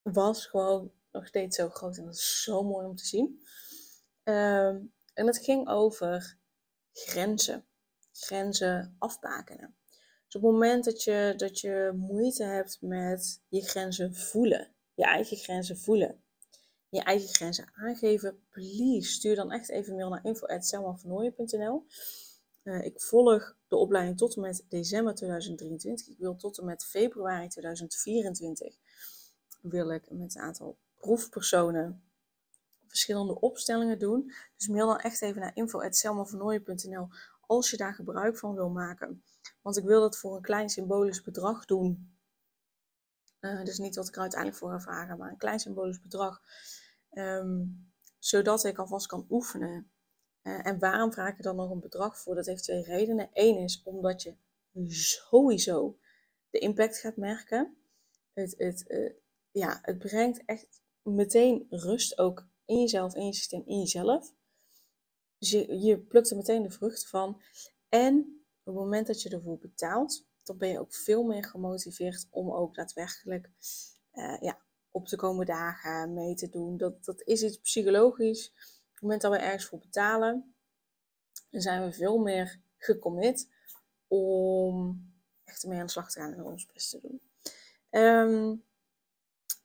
was 0.01 0.45
gewoon 0.45 0.91
nog 1.11 1.27
steeds 1.27 1.55
zo 1.55 1.69
groot. 1.69 1.97
En 1.97 2.05
dat 2.05 2.15
is 2.15 2.43
zo 2.43 2.63
mooi 2.63 2.87
om 2.87 2.95
te 2.95 3.05
zien. 3.05 3.41
Um, 4.23 4.93
en 5.13 5.27
het 5.27 5.37
ging 5.37 5.67
over 5.67 6.37
grenzen. 6.93 7.65
Grenzen 8.11 8.95
afbakenen. 8.99 9.75
Dus 10.33 10.41
op 10.41 10.47
het 10.47 10.59
moment 10.59 10.83
dat 10.83 11.03
je, 11.03 11.33
dat 11.37 11.59
je 11.59 11.91
moeite 11.95 12.43
hebt 12.43 12.77
met 12.81 13.41
je 13.47 13.61
grenzen 13.61 14.15
voelen, 14.15 14.71
je 14.93 15.03
eigen 15.03 15.37
grenzen 15.37 15.77
voelen, 15.77 16.23
je 16.89 17.03
eigen 17.03 17.27
grenzen 17.27 17.71
aangeven, 17.73 18.39
please 18.49 19.11
stuur 19.11 19.35
dan 19.35 19.51
echt 19.51 19.69
even 19.69 19.95
mail 19.95 20.09
naar 20.09 20.25
info.selmavernooien.nl. 20.25 21.85
Uh, 22.63 22.85
ik 22.85 23.01
volg 23.01 23.55
de 23.67 23.75
opleiding 23.75 24.17
tot 24.17 24.35
en 24.35 24.41
met 24.41 24.65
december 24.69 25.15
2023. 25.15 26.07
Ik 26.07 26.17
wil 26.17 26.35
tot 26.35 26.57
en 26.57 26.65
met 26.65 26.85
februari 26.85 27.47
2024 27.47 28.75
wil 29.61 29.91
ik 29.91 30.09
met 30.09 30.35
een 30.35 30.41
aantal 30.41 30.77
proefpersonen 30.95 32.03
verschillende 32.87 33.39
opstellingen 33.39 33.99
doen. 33.99 34.33
Dus 34.57 34.67
mail 34.67 34.87
dan 34.87 34.99
echt 34.99 35.21
even 35.21 35.41
naar 35.41 35.55
info.selmavernooien.nl 35.55 37.07
als 37.55 37.69
je 37.69 37.77
daar 37.77 37.93
gebruik 37.93 38.37
van 38.37 38.55
wil 38.55 38.69
maken. 38.69 39.23
Want 39.61 39.77
ik 39.77 39.83
wil 39.83 40.01
dat 40.01 40.17
voor 40.17 40.35
een 40.35 40.41
klein 40.41 40.69
symbolisch 40.69 41.21
bedrag 41.21 41.65
doen. 41.65 42.17
Uh, 43.39 43.63
dus 43.63 43.77
niet 43.77 43.95
wat 43.95 44.07
ik 44.07 44.15
er 44.15 44.21
uiteindelijk 44.21 44.59
voor 44.59 44.71
ga 44.71 44.79
vragen, 44.79 45.17
maar 45.17 45.29
een 45.29 45.37
klein 45.37 45.59
symbolisch 45.59 46.01
bedrag. 46.01 46.41
Um, 47.11 47.91
zodat 48.19 48.63
ik 48.63 48.77
alvast 48.77 49.07
kan 49.07 49.25
oefenen. 49.29 49.91
Uh, 50.43 50.65
en 50.65 50.79
waarom 50.79 51.13
vraag 51.13 51.37
ik 51.37 51.43
dan 51.43 51.55
nog 51.55 51.69
een 51.69 51.79
bedrag 51.79 52.19
voor? 52.19 52.35
Dat 52.35 52.45
heeft 52.45 52.63
twee 52.63 52.83
redenen. 52.83 53.29
Eén 53.33 53.57
is 53.57 53.81
omdat 53.83 54.21
je 54.21 54.35
sowieso 54.87 55.97
de 56.49 56.59
impact 56.59 56.99
gaat 56.99 57.17
merken. 57.17 57.77
Het, 58.33 58.55
het, 58.57 58.85
uh, 58.87 59.11
ja, 59.51 59.79
het 59.81 59.97
brengt 59.97 60.45
echt 60.45 60.81
meteen 61.01 61.67
rust 61.69 62.17
ook 62.17 62.47
in 62.65 62.79
jezelf, 62.79 63.15
in 63.15 63.25
je 63.25 63.33
systeem, 63.33 63.63
in 63.65 63.79
jezelf. 63.79 64.33
Dus 65.43 65.51
je, 65.51 65.79
je 65.79 65.99
plukt 65.99 66.29
er 66.29 66.37
meteen 66.37 66.63
de 66.63 66.71
vruchten 66.71 67.07
van. 67.07 67.41
En 67.89 68.43
op 68.59 68.73
het 68.73 68.75
moment 68.75 69.07
dat 69.07 69.21
je 69.21 69.29
ervoor 69.29 69.57
betaalt, 69.57 70.25
dan 70.43 70.57
ben 70.57 70.69
je 70.69 70.79
ook 70.79 70.93
veel 70.93 71.23
meer 71.23 71.43
gemotiveerd 71.43 72.27
om 72.29 72.51
ook 72.51 72.75
daadwerkelijk 72.75 73.49
uh, 74.13 74.37
ja, 74.39 74.61
op 74.91 75.07
de 75.07 75.15
komende 75.15 75.51
dagen 75.51 76.13
mee 76.13 76.35
te 76.35 76.49
doen. 76.49 76.77
Dat, 76.77 77.05
dat 77.05 77.21
is 77.21 77.43
iets 77.43 77.57
psychologisch. 77.57 78.51
Op 78.55 78.91
het 78.91 79.01
moment 79.01 79.21
dat 79.21 79.31
we 79.31 79.37
ergens 79.37 79.65
voor 79.65 79.79
betalen, 79.79 80.55
dan 81.49 81.61
zijn 81.61 81.85
we 81.85 81.91
veel 81.91 82.17
meer 82.17 82.59
gecommit 82.77 83.49
om 84.07 85.05
echt 85.43 85.65
mee 85.65 85.79
aan 85.79 85.85
de 85.85 85.91
slag 85.91 86.11
te 86.11 86.19
gaan 86.19 86.33
en 86.33 86.43
ons 86.43 86.65
best 86.65 86.89
te 86.89 86.99
doen. 87.01 87.21
Um, 88.01 88.63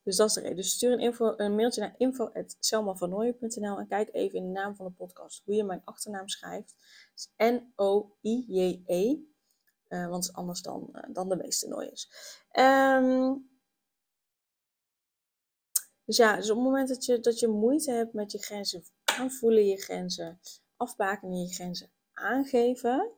dus 0.09 0.17
dat 0.17 0.29
is 0.29 0.35
de 0.35 0.41
reden. 0.41 0.57
Dus 0.57 0.71
stuur 0.71 0.93
een, 0.93 0.99
info, 0.99 1.35
een 1.37 1.55
mailtje 1.55 1.81
naar 1.81 1.95
info.selmavernooien.nl 1.97 3.79
en 3.79 3.87
kijk 3.87 4.09
even 4.13 4.39
in 4.39 4.45
de 4.45 4.51
naam 4.51 4.77
van 4.77 4.87
de 4.87 4.93
podcast 4.93 5.43
hoe 5.45 5.55
je 5.55 5.65
mijn 5.65 5.83
achternaam 5.85 6.29
schrijft. 6.29 6.75
N-O-I-J-E. 7.37 9.19
Uh, 9.89 10.09
want 10.09 10.25
het 10.25 10.33
is 10.33 10.33
anders 10.33 10.63
dan, 10.63 10.89
uh, 10.93 11.03
dan 11.13 11.29
de 11.29 11.37
meeste 11.37 11.69
nooiers. 11.69 12.11
Um, 12.53 13.51
dus 16.05 16.17
ja, 16.17 16.37
dus 16.37 16.51
op 16.51 16.57
het 16.57 16.65
moment 16.65 16.89
dat 16.89 17.05
je, 17.05 17.21
dat 17.21 17.39
je 17.39 17.49
moeite 17.49 17.93
hebt 17.93 18.13
met 18.13 18.33
je 18.33 18.39
grenzen 18.39 18.85
aanvoelen, 19.05 19.67
je 19.67 19.77
grenzen 19.77 20.41
afbaken 20.77 21.29
en 21.29 21.41
je 21.41 21.55
grenzen 21.55 21.91
aangeven, 22.13 23.11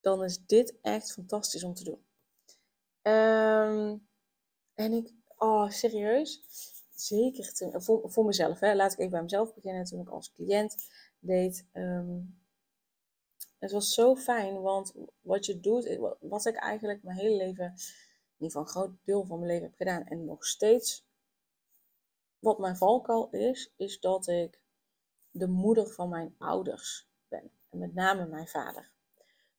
dan 0.00 0.24
is 0.24 0.44
dit 0.46 0.78
echt 0.80 1.12
fantastisch 1.12 1.64
om 1.64 1.74
te 1.74 1.84
doen. 1.84 2.04
Um, 3.02 4.08
en 4.80 4.92
ik, 4.92 5.14
oh 5.36 5.70
serieus, 5.70 6.42
zeker 6.94 7.52
te, 7.52 7.80
voor, 7.80 8.10
voor 8.10 8.24
mezelf, 8.24 8.60
hè, 8.60 8.74
laat 8.74 8.92
ik 8.92 8.98
even 8.98 9.10
bij 9.10 9.22
mezelf 9.22 9.54
beginnen 9.54 9.84
toen 9.84 10.00
ik 10.00 10.08
als 10.08 10.32
cliënt 10.32 10.76
deed. 11.18 11.66
Um, 11.72 12.38
het 13.58 13.70
was 13.70 13.94
zo 13.94 14.16
fijn, 14.16 14.60
want 14.60 14.94
wat 15.20 15.46
je 15.46 15.60
doet, 15.60 15.98
wat 16.20 16.46
ik 16.46 16.56
eigenlijk 16.56 17.02
mijn 17.02 17.18
hele 17.18 17.36
leven, 17.36 17.64
in 17.64 18.46
ieder 18.46 18.46
geval 18.46 18.62
een 18.62 18.68
groot 18.68 19.04
deel 19.04 19.24
van 19.24 19.38
mijn 19.38 19.50
leven 19.50 19.66
heb 19.66 19.76
gedaan 19.76 20.04
en 20.04 20.24
nog 20.24 20.46
steeds 20.46 21.04
wat 22.38 22.58
mijn 22.58 22.76
valkuil 22.76 23.28
is, 23.30 23.72
is 23.76 24.00
dat 24.00 24.28
ik 24.28 24.60
de 25.30 25.48
moeder 25.48 25.90
van 25.90 26.08
mijn 26.08 26.34
ouders 26.38 27.08
ben. 27.28 27.50
En 27.70 27.78
met 27.78 27.94
name 27.94 28.26
mijn 28.26 28.48
vader. 28.48 28.90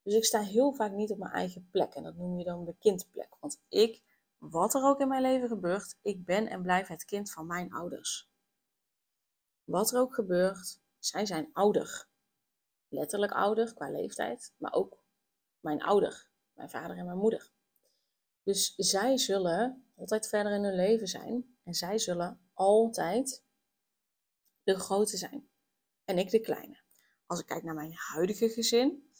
Dus 0.03 0.13
ik 0.13 0.25
sta 0.25 0.41
heel 0.41 0.73
vaak 0.73 0.91
niet 0.91 1.11
op 1.11 1.17
mijn 1.17 1.31
eigen 1.31 1.67
plek. 1.71 1.93
En 1.93 2.03
dat 2.03 2.15
noem 2.15 2.37
je 2.37 2.43
dan 2.43 2.65
de 2.65 2.75
kindplek. 2.79 3.35
Want 3.39 3.61
ik, 3.69 4.01
wat 4.41 4.74
er 4.74 4.83
ook 4.83 5.00
in 5.00 5.07
mijn 5.07 5.21
leven 5.21 5.48
gebeurt, 5.48 5.98
ik 6.01 6.25
ben 6.25 6.48
en 6.48 6.62
blijf 6.62 6.88
het 6.88 7.05
kind 7.05 7.31
van 7.31 7.45
mijn 7.45 7.74
ouders. 7.74 8.29
Wat 9.63 9.91
er 9.91 10.00
ook 10.00 10.13
gebeurt, 10.13 10.79
zij 11.00 11.25
zijn 11.25 11.50
ouder. 11.53 12.07
Letterlijk 12.88 13.31
ouder 13.31 13.74
qua 13.74 13.89
leeftijd, 13.89 14.53
maar 14.57 14.74
ook 14.74 15.03
mijn 15.60 15.81
ouder, 15.81 16.29
mijn 16.53 16.69
vader 16.69 16.98
en 16.98 17.05
mijn 17.05 17.17
moeder. 17.17 17.51
Dus 18.43 18.74
zij 18.75 19.17
zullen 19.17 19.91
altijd 19.95 20.27
verder 20.27 20.51
in 20.51 20.63
hun 20.63 20.75
leven 20.75 21.07
zijn 21.07 21.57
en 21.63 21.74
zij 21.74 21.98
zullen 21.98 22.39
altijd 22.53 23.43
de 24.63 24.79
grote 24.79 25.17
zijn 25.17 25.50
en 26.05 26.17
ik 26.17 26.29
de 26.29 26.39
kleine. 26.39 26.81
Als 27.25 27.39
ik 27.39 27.45
kijk 27.45 27.63
naar 27.63 27.75
mijn 27.75 27.93
huidige 27.95 28.50
gezin, 28.50 29.12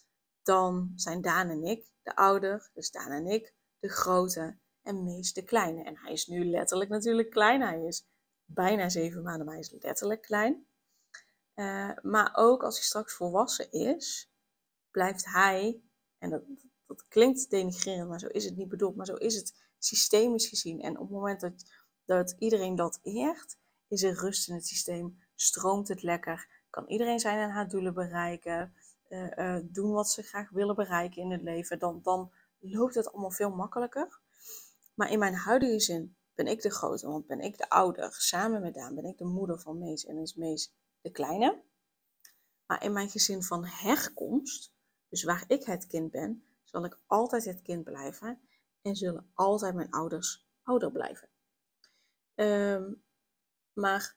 dan 0.42 0.92
zijn 0.96 1.22
Daan 1.22 1.50
en 1.50 1.63
ik 1.63 1.92
de 2.04 2.16
ouder, 2.16 2.70
dus 2.74 2.92
Daan 2.92 3.12
en 3.12 3.28
ik 3.28 3.54
de 3.80 3.90
grote 3.90 4.58
en 4.84 5.04
Mees 5.04 5.34
de 5.34 5.44
kleine. 5.44 5.84
En 5.84 5.98
hij 5.98 6.12
is 6.12 6.28
nu 6.28 6.46
letterlijk 6.46 6.90
natuurlijk 6.90 7.30
klein. 7.30 7.62
Hij 7.62 7.84
is 7.84 8.06
bijna 8.46 8.90
zeven 8.90 9.24
maanden, 9.24 9.46
maar 9.46 9.56
hij 9.56 9.64
is 9.64 9.76
letterlijk 9.80 10.22
klein. 10.22 10.66
Uh, 11.56 11.92
maar 12.02 12.32
ook 12.36 12.64
als 12.64 12.76
hij 12.76 12.84
straks 12.84 13.14
volwassen 13.14 13.72
is, 13.72 14.32
blijft 14.92 15.26
hij, 15.26 15.82
en 16.18 16.30
dat, 16.30 16.44
dat 16.86 17.08
klinkt 17.08 17.50
denigrerend, 17.50 18.10
maar 18.10 18.20
zo 18.20 18.28
is 18.28 18.46
het 18.46 18.56
niet 18.56 18.70
bedoeld, 18.70 18.96
maar 18.96 19.06
zo 19.06 19.16
is 19.16 19.36
het 19.36 19.56
systemisch 19.78 20.48
gezien. 20.48 20.82
En 20.82 20.98
op 20.98 21.08
het 21.08 21.16
moment 21.16 21.40
dat 21.40 21.66
dat 22.06 22.36
iedereen 22.40 22.76
dat 22.76 23.00
eert, 23.04 23.58
is 23.88 24.04
er 24.04 24.20
rust 24.20 24.50
in 24.50 24.56
het 24.56 24.68
systeem, 24.68 25.20
stroomt 25.36 25.88
het 25.88 26.04
lekker, 26.04 26.48
kan 26.70 26.88
iedereen 26.88 27.20
zijn 27.20 27.38
en 27.38 27.50
haar 27.50 27.70
doelen 27.70 27.94
bereiken, 27.94 28.74
uh, 29.10 29.58
doen 29.64 29.92
wat 29.92 30.10
ze 30.10 30.24
graag 30.24 30.50
willen 30.50 30.76
bereiken 30.76 31.22
in 31.22 31.32
het 31.32 31.42
leven, 31.42 31.80
dan, 31.80 32.00
dan 32.04 32.32
loopt 32.60 32.96
het 32.96 33.12
allemaal 33.12 33.32
veel 33.32 33.50
makkelijker. 33.50 34.20
Maar 34.93 35.12
in 35.12 35.19
mijn 35.19 35.33
huidige 35.33 35.79
zin 35.79 36.15
ben 36.33 36.48
ik 36.48 36.62
de 36.62 36.69
grote, 36.69 37.07
want 37.07 37.27
ben 37.27 37.39
ik 37.39 37.57
de 37.57 37.69
ouder. 37.69 38.13
Samen 38.13 38.62
met 38.62 38.74
Daan 38.74 38.95
ben 38.95 39.05
ik 39.05 39.17
de 39.17 39.25
moeder 39.25 39.60
van 39.60 39.79
Mees 39.79 40.05
en 40.05 40.17
is 40.17 40.36
Mees 40.36 40.74
de 41.01 41.12
kleine. 41.12 41.62
Maar 42.65 42.83
in 42.83 42.93
mijn 42.93 43.10
gezin 43.10 43.43
van 43.43 43.65
herkomst, 43.65 44.74
dus 45.10 45.24
waar 45.24 45.43
ik 45.48 45.63
het 45.63 45.88
kind 45.88 46.12
ben, 46.12 46.43
zal 46.63 46.86
ik 46.86 47.00
altijd 47.07 47.45
het 47.45 47.62
kind 47.62 47.83
blijven 47.83 48.41
en 48.81 48.95
zullen 48.95 49.31
altijd 49.33 49.75
mijn 49.75 49.91
ouders 49.91 50.48
ouder 50.63 50.91
blijven. 50.91 51.29
Ehm, 52.36 52.93
maar 53.74 54.15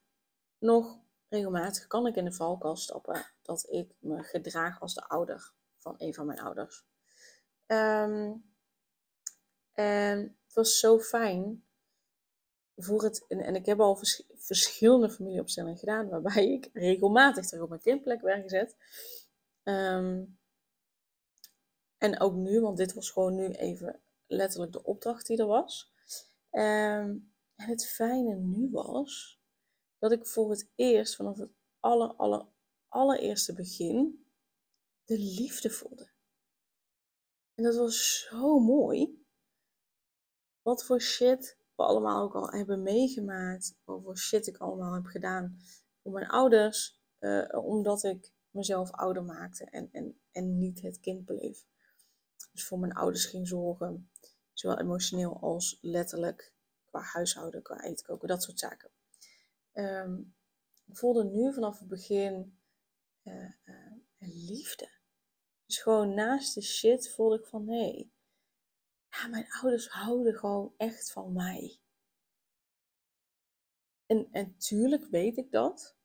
nog 0.59 0.99
regelmatig 1.29 1.87
kan 1.87 2.07
ik 2.07 2.17
in 2.17 2.25
de 2.25 2.33
valkuil 2.33 2.77
stappen 2.77 3.27
dat 3.43 3.67
ik 3.71 3.95
me 3.99 4.23
gedraag 4.23 4.81
als 4.81 4.95
de 4.95 5.09
ouder 5.09 5.53
van 5.79 5.95
een 5.99 6.15
van 6.15 6.27
mijn 6.27 6.41
ouders. 6.41 6.87
Um, 7.67 8.53
en 9.73 10.39
het 10.55 10.65
was 10.65 10.79
zo 10.79 10.99
fijn 10.99 11.65
voor 12.77 13.03
het, 13.03 13.25
en, 13.29 13.55
ik 13.55 13.67
heb 13.67 13.81
al 13.81 13.99
verschillende 14.35 15.11
familieopstellingen 15.11 15.79
gedaan, 15.79 16.09
waarbij 16.09 16.53
ik 16.53 16.71
regelmatig 16.73 17.47
terug 17.47 17.63
op 17.63 17.69
mijn 17.69 17.81
kindplek 17.81 18.21
werd 18.21 18.43
gezet. 18.43 18.77
Ehm, 19.63 20.25
en 21.99 22.21
ook 22.21 22.35
nu, 22.35 22.61
want 22.61 22.77
dit 22.77 22.95
was 22.95 23.11
gewoon 23.11 23.35
nu 23.35 23.49
even 23.49 24.01
letterlijk 24.27 24.73
de 24.73 24.85
opdracht 24.85 25.27
die 25.27 25.39
er 25.39 25.47
was. 25.47 25.93
Ehm, 26.51 27.17
en 27.55 27.69
het 27.69 27.87
fijne 27.87 28.35
nu 28.35 28.71
was 28.71 29.41
dat 29.99 30.13
ik 30.13 30.27
voor 30.27 30.51
het 30.51 30.71
eerst, 30.75 31.17
vanaf 31.17 31.39
het 31.39 31.51
aller, 31.81 32.15
aller, 32.15 32.47
allereerste 32.89 33.53
begin, 33.53 34.27
de 35.05 35.19
liefde 35.19 35.71
voelde. 35.71 36.11
En 37.55 37.65
dat 37.65 37.77
was 37.77 38.21
zo 38.21 38.59
mooi. 38.59 39.24
Wat 40.65 40.85
voor 40.85 41.01
shit 41.01 41.59
we 41.75 41.83
allemaal 41.83 42.23
ook 42.23 42.35
al 42.35 42.51
hebben 42.51 42.83
meegemaakt. 42.83 43.77
Wat 43.85 44.03
voor 44.03 44.19
shit 44.19 44.47
ik 44.47 44.57
allemaal 44.57 44.95
heb 44.95 45.05
gedaan 45.05 45.59
voor 46.03 46.13
mijn 46.13 46.29
ouders. 46.29 47.03
Uh, 47.21 47.49
omdat 47.65 48.05
ik 48.05 48.33
mezelf 48.51 48.91
ouder 48.91 49.25
maakte 49.25 49.65
en, 49.65 49.89
en, 49.93 50.21
en 50.31 50.59
niet 50.59 50.81
het 50.83 51.01
kind 51.01 51.25
bleef. 51.25 51.65
Dus 52.53 52.67
voor 52.67 52.79
mijn 52.79 52.93
ouders 52.93 53.27
ging 53.27 53.49
zorgen. 53.49 54.11
Zowel 54.53 54.79
emotioneel 54.79 55.41
als 55.41 55.79
letterlijk. 55.81 56.53
Qua 56.85 57.01
huishouden, 57.01 57.63
qua 57.63 57.81
eten 57.83 58.07
koken, 58.07 58.29
dat 58.29 58.43
soort 58.43 58.59
zaken. 58.59 58.91
Um, 59.73 60.35
ik 60.87 60.97
voelde 60.97 61.25
nu 61.25 61.53
vanaf 61.53 61.79
het 61.79 61.89
begin 61.89 62.59
uh, 63.23 63.51
uh, 63.65 63.93
liefde. 64.19 64.91
Dus 65.67 65.79
gewoon 65.79 66.15
naast 66.15 66.55
de 66.55 66.63
shit 66.63 67.11
voelde 67.11 67.39
ik 67.39 67.47
van 67.47 67.65
nee, 67.65 68.14
ja, 69.15 69.27
mijn 69.27 69.53
ouders 69.53 69.89
houden 69.89 70.35
gewoon 70.35 70.75
echt 70.77 71.13
van 71.13 71.33
mij. 71.33 71.79
En, 74.07 74.29
en 74.33 74.57
tuurlijk 74.57 75.05
weet 75.05 75.37
ik 75.37 75.51
dat, 75.51 75.97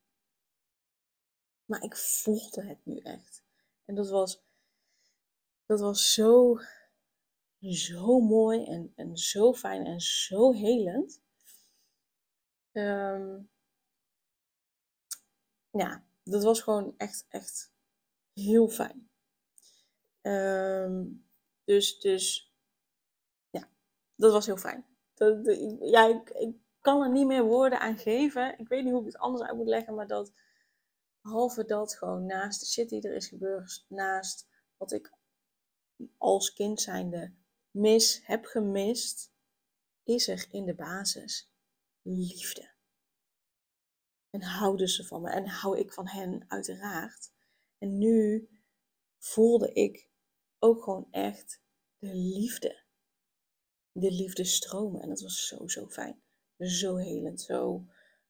maar 1.65 1.83
ik 1.83 1.95
voelde 1.95 2.63
het 2.63 2.85
nu 2.85 2.97
echt. 2.97 3.43
En 3.85 3.95
dat 3.95 4.09
was, 4.09 4.43
dat 5.65 5.79
was 5.79 6.13
zo, 6.13 6.59
zo 7.59 8.19
mooi 8.19 8.65
en, 8.65 8.93
en 8.95 9.17
zo 9.17 9.53
fijn 9.53 9.85
en 9.85 9.99
zo 9.99 10.53
helend. 10.53 11.21
Um, 12.71 13.49
ja, 15.71 16.05
dat 16.23 16.43
was 16.43 16.61
gewoon 16.61 16.93
echt, 16.97 17.25
echt 17.29 17.73
heel 18.33 18.67
fijn. 18.67 19.09
Um, 20.21 21.27
dus, 21.63 21.99
dus 21.99 22.48
dat 24.19 24.31
was 24.31 24.45
heel 24.45 24.57
fijn. 24.57 24.85
Dat, 25.13 25.45
ja, 25.79 26.05
ik, 26.05 26.29
ik 26.29 26.55
kan 26.79 27.01
er 27.01 27.11
niet 27.11 27.27
meer 27.27 27.43
woorden 27.43 27.79
aan 27.79 27.97
geven. 27.97 28.59
Ik 28.59 28.67
weet 28.67 28.83
niet 28.83 28.91
hoe 28.91 29.01
ik 29.01 29.07
het 29.07 29.17
anders 29.17 29.43
uit 29.43 29.57
moet 29.57 29.67
leggen, 29.67 29.95
maar 29.95 30.07
dat, 30.07 30.33
behalve 31.21 31.65
dat 31.65 31.95
gewoon 31.95 32.25
naast 32.25 32.59
de 32.59 32.65
shit 32.65 32.89
die 32.89 33.01
er 33.01 33.15
is 33.15 33.27
gebeurd, 33.27 33.85
naast 33.87 34.47
wat 34.77 34.91
ik 34.91 35.13
als 36.17 36.53
kind 36.53 36.81
zijnde 36.81 37.33
mis, 37.71 38.21
heb 38.25 38.45
gemist, 38.45 39.31
is 40.03 40.27
er 40.27 40.47
in 40.51 40.65
de 40.65 40.75
basis 40.75 41.51
liefde. 42.01 42.71
En 44.29 44.41
houden 44.41 44.87
ze 44.87 45.05
van 45.05 45.21
me 45.21 45.29
en 45.29 45.47
hou 45.47 45.77
ik 45.77 45.93
van 45.93 46.07
hen 46.07 46.45
uiteraard. 46.47 47.31
En 47.77 47.97
nu 47.97 48.49
voelde 49.17 49.73
ik 49.73 50.09
ook 50.59 50.83
gewoon 50.83 51.07
echt 51.11 51.61
de 51.97 52.13
liefde. 52.13 52.87
De 53.99 54.11
liefde 54.11 54.43
stromen. 54.43 55.01
En 55.01 55.09
dat 55.09 55.21
was 55.21 55.47
zo, 55.47 55.67
zo 55.67 55.87
fijn. 55.87 56.21
Zo 56.57 56.95
helend. 56.95 57.41
Zo, 57.41 57.85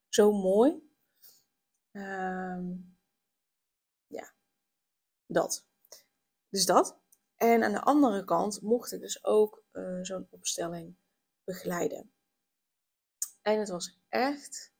zo 0.07 0.31
mooi. 0.31 0.89
Ehm, 1.91 2.75
ja, 4.07 4.33
dat. 5.25 5.65
Dus 6.49 6.65
dat. 6.65 6.97
En 7.35 7.63
aan 7.63 7.71
de 7.71 7.81
andere 7.81 8.23
kant 8.23 8.61
mocht 8.61 8.91
ik 8.91 8.99
dus 8.99 9.23
ook 9.23 9.63
uh, 9.71 9.99
zo'n 10.01 10.27
opstelling 10.29 10.95
begeleiden. 11.43 12.11
En 13.41 13.59
het 13.59 13.69
was 13.69 13.99
echt 14.09 14.73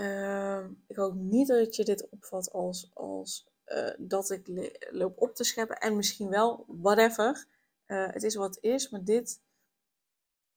Ehm, 0.00 0.70
ik 0.86 0.96
hoop 0.96 1.14
niet 1.14 1.48
dat 1.48 1.76
je 1.76 1.84
dit 1.84 2.08
opvat 2.08 2.52
als, 2.52 2.90
als 2.94 3.46
uh, 3.66 3.90
dat 3.98 4.30
ik 4.30 4.72
loop 4.90 5.20
op 5.20 5.34
te 5.34 5.44
scheppen. 5.44 5.76
En 5.76 5.96
misschien 5.96 6.28
wel, 6.28 6.64
whatever. 6.68 7.46
Uh, 7.90 8.12
het 8.12 8.22
is 8.22 8.34
wat 8.34 8.54
het 8.54 8.64
is, 8.64 8.88
maar 8.88 9.04
dit. 9.04 9.42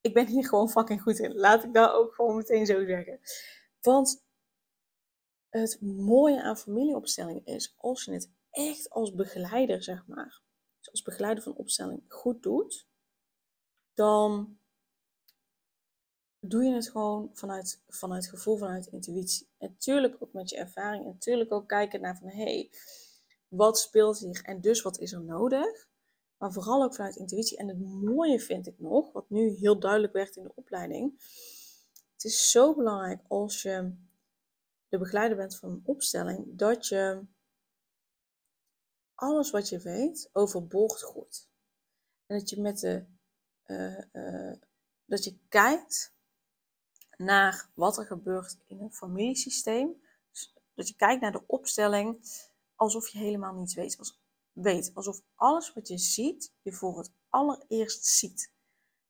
Ik 0.00 0.14
ben 0.14 0.26
hier 0.26 0.48
gewoon 0.48 0.70
fucking 0.70 1.02
goed 1.02 1.18
in. 1.18 1.34
Laat 1.34 1.64
ik 1.64 1.74
dat 1.74 1.92
ook 1.92 2.14
gewoon 2.14 2.36
meteen 2.36 2.66
zo 2.66 2.84
zeggen. 2.84 3.20
Want 3.80 4.24
het 5.48 5.80
mooie 5.80 6.42
aan 6.42 6.56
familieopstelling 6.56 7.46
is, 7.46 7.74
als 7.76 8.04
je 8.04 8.12
het 8.12 8.30
echt 8.50 8.90
als 8.90 9.14
begeleider, 9.14 9.82
zeg 9.82 10.06
maar, 10.06 10.42
dus 10.78 10.90
als 10.90 11.02
begeleider 11.02 11.42
van 11.42 11.56
opstelling 11.56 12.02
goed 12.08 12.42
doet, 12.42 12.88
dan 13.94 14.58
doe 16.40 16.64
je 16.64 16.74
het 16.74 16.90
gewoon 16.90 17.30
vanuit, 17.32 17.82
vanuit 17.88 18.26
gevoel, 18.26 18.56
vanuit 18.56 18.86
intuïtie. 18.86 19.48
Natuurlijk 19.58 20.16
ook 20.18 20.32
met 20.32 20.50
je 20.50 20.56
ervaring. 20.56 21.04
Natuurlijk 21.04 21.52
ook 21.52 21.68
kijken 21.68 22.00
naar 22.00 22.16
van, 22.16 22.28
hé, 22.28 22.42
hey, 22.42 22.70
wat 23.48 23.78
speelt 23.78 24.18
hier? 24.18 24.42
En 24.42 24.60
dus 24.60 24.82
wat 24.82 24.98
is 24.98 25.12
er 25.12 25.22
nodig? 25.22 25.88
Maar 26.38 26.52
vooral 26.52 26.82
ook 26.82 26.94
vanuit 26.94 27.16
intuïtie. 27.16 27.58
En 27.58 27.68
het 27.68 27.80
mooie 27.80 28.40
vind 28.40 28.66
ik 28.66 28.78
nog, 28.78 29.12
wat 29.12 29.30
nu 29.30 29.48
heel 29.48 29.78
duidelijk 29.78 30.12
werd 30.12 30.36
in 30.36 30.42
de 30.42 30.54
opleiding. 30.54 31.12
Het 32.12 32.24
is 32.24 32.50
zo 32.50 32.74
belangrijk 32.74 33.20
als 33.28 33.62
je 33.62 33.94
de 34.88 34.98
begeleider 34.98 35.36
bent 35.36 35.56
van 35.56 35.70
een 35.70 35.82
opstelling, 35.84 36.56
dat 36.58 36.88
je 36.88 37.22
alles 39.14 39.50
wat 39.50 39.68
je 39.68 39.78
weet 39.78 40.30
overboord 40.32 41.02
gooit. 41.02 41.48
En 42.26 42.38
dat 42.38 42.50
je 42.50 42.60
met 42.60 42.78
de, 42.78 43.04
uh, 43.66 43.98
uh, 44.12 44.52
dat 45.04 45.24
je 45.24 45.38
kijkt 45.48 46.14
naar 47.16 47.70
wat 47.74 47.98
er 47.98 48.06
gebeurt 48.06 48.56
in 48.66 48.80
een 48.80 48.92
familiesysteem. 48.92 50.02
Dus 50.30 50.54
dat 50.74 50.88
je 50.88 50.94
kijkt 50.94 51.20
naar 51.20 51.32
de 51.32 51.46
opstelling 51.46 52.20
alsof 52.74 53.08
je 53.08 53.18
helemaal 53.18 53.54
niets 53.54 53.74
weet. 53.74 54.14
Weet. 54.54 54.90
Alsof 54.94 55.22
alles 55.34 55.72
wat 55.72 55.88
je 55.88 55.98
ziet, 55.98 56.54
je 56.62 56.72
voor 56.72 56.98
het 56.98 57.12
allereerst 57.28 58.04
ziet. 58.04 58.52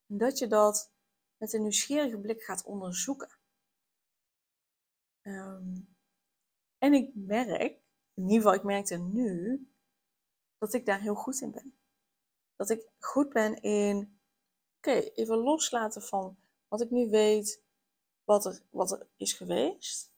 En 0.07 0.19
dat 0.19 0.39
je 0.39 0.47
dat 0.47 0.93
met 1.37 1.53
een 1.53 1.63
nieuwsgierige 1.63 2.19
blik 2.19 2.43
gaat 2.43 2.65
onderzoeken. 2.65 3.39
Ehm, 5.21 5.81
en 6.79 6.93
ik 6.93 7.15
merk, 7.15 7.83
in 8.15 8.23
ieder 8.23 8.37
geval 8.37 8.55
ik 8.55 8.63
merkte 8.63 8.97
nu, 8.97 9.69
dat 10.59 10.75
ik 10.75 10.87
daar 10.87 11.01
heel 11.01 11.15
goed 11.15 11.41
in 11.41 11.51
ben. 11.51 11.79
Dat 12.57 12.71
ik 12.71 12.91
goed 12.99 13.33
ben 13.33 13.63
in, 13.63 14.21
oké, 14.77 14.91
even 14.91 15.37
loslaten 15.37 16.03
van 16.03 16.37
wat 16.69 16.81
ik 16.81 16.91
nu 16.91 17.11
weet, 17.11 17.63
wat 18.25 18.45
er, 18.45 18.63
wat 18.71 18.93
er 18.93 19.07
is 19.17 19.33
geweest. 19.33 20.13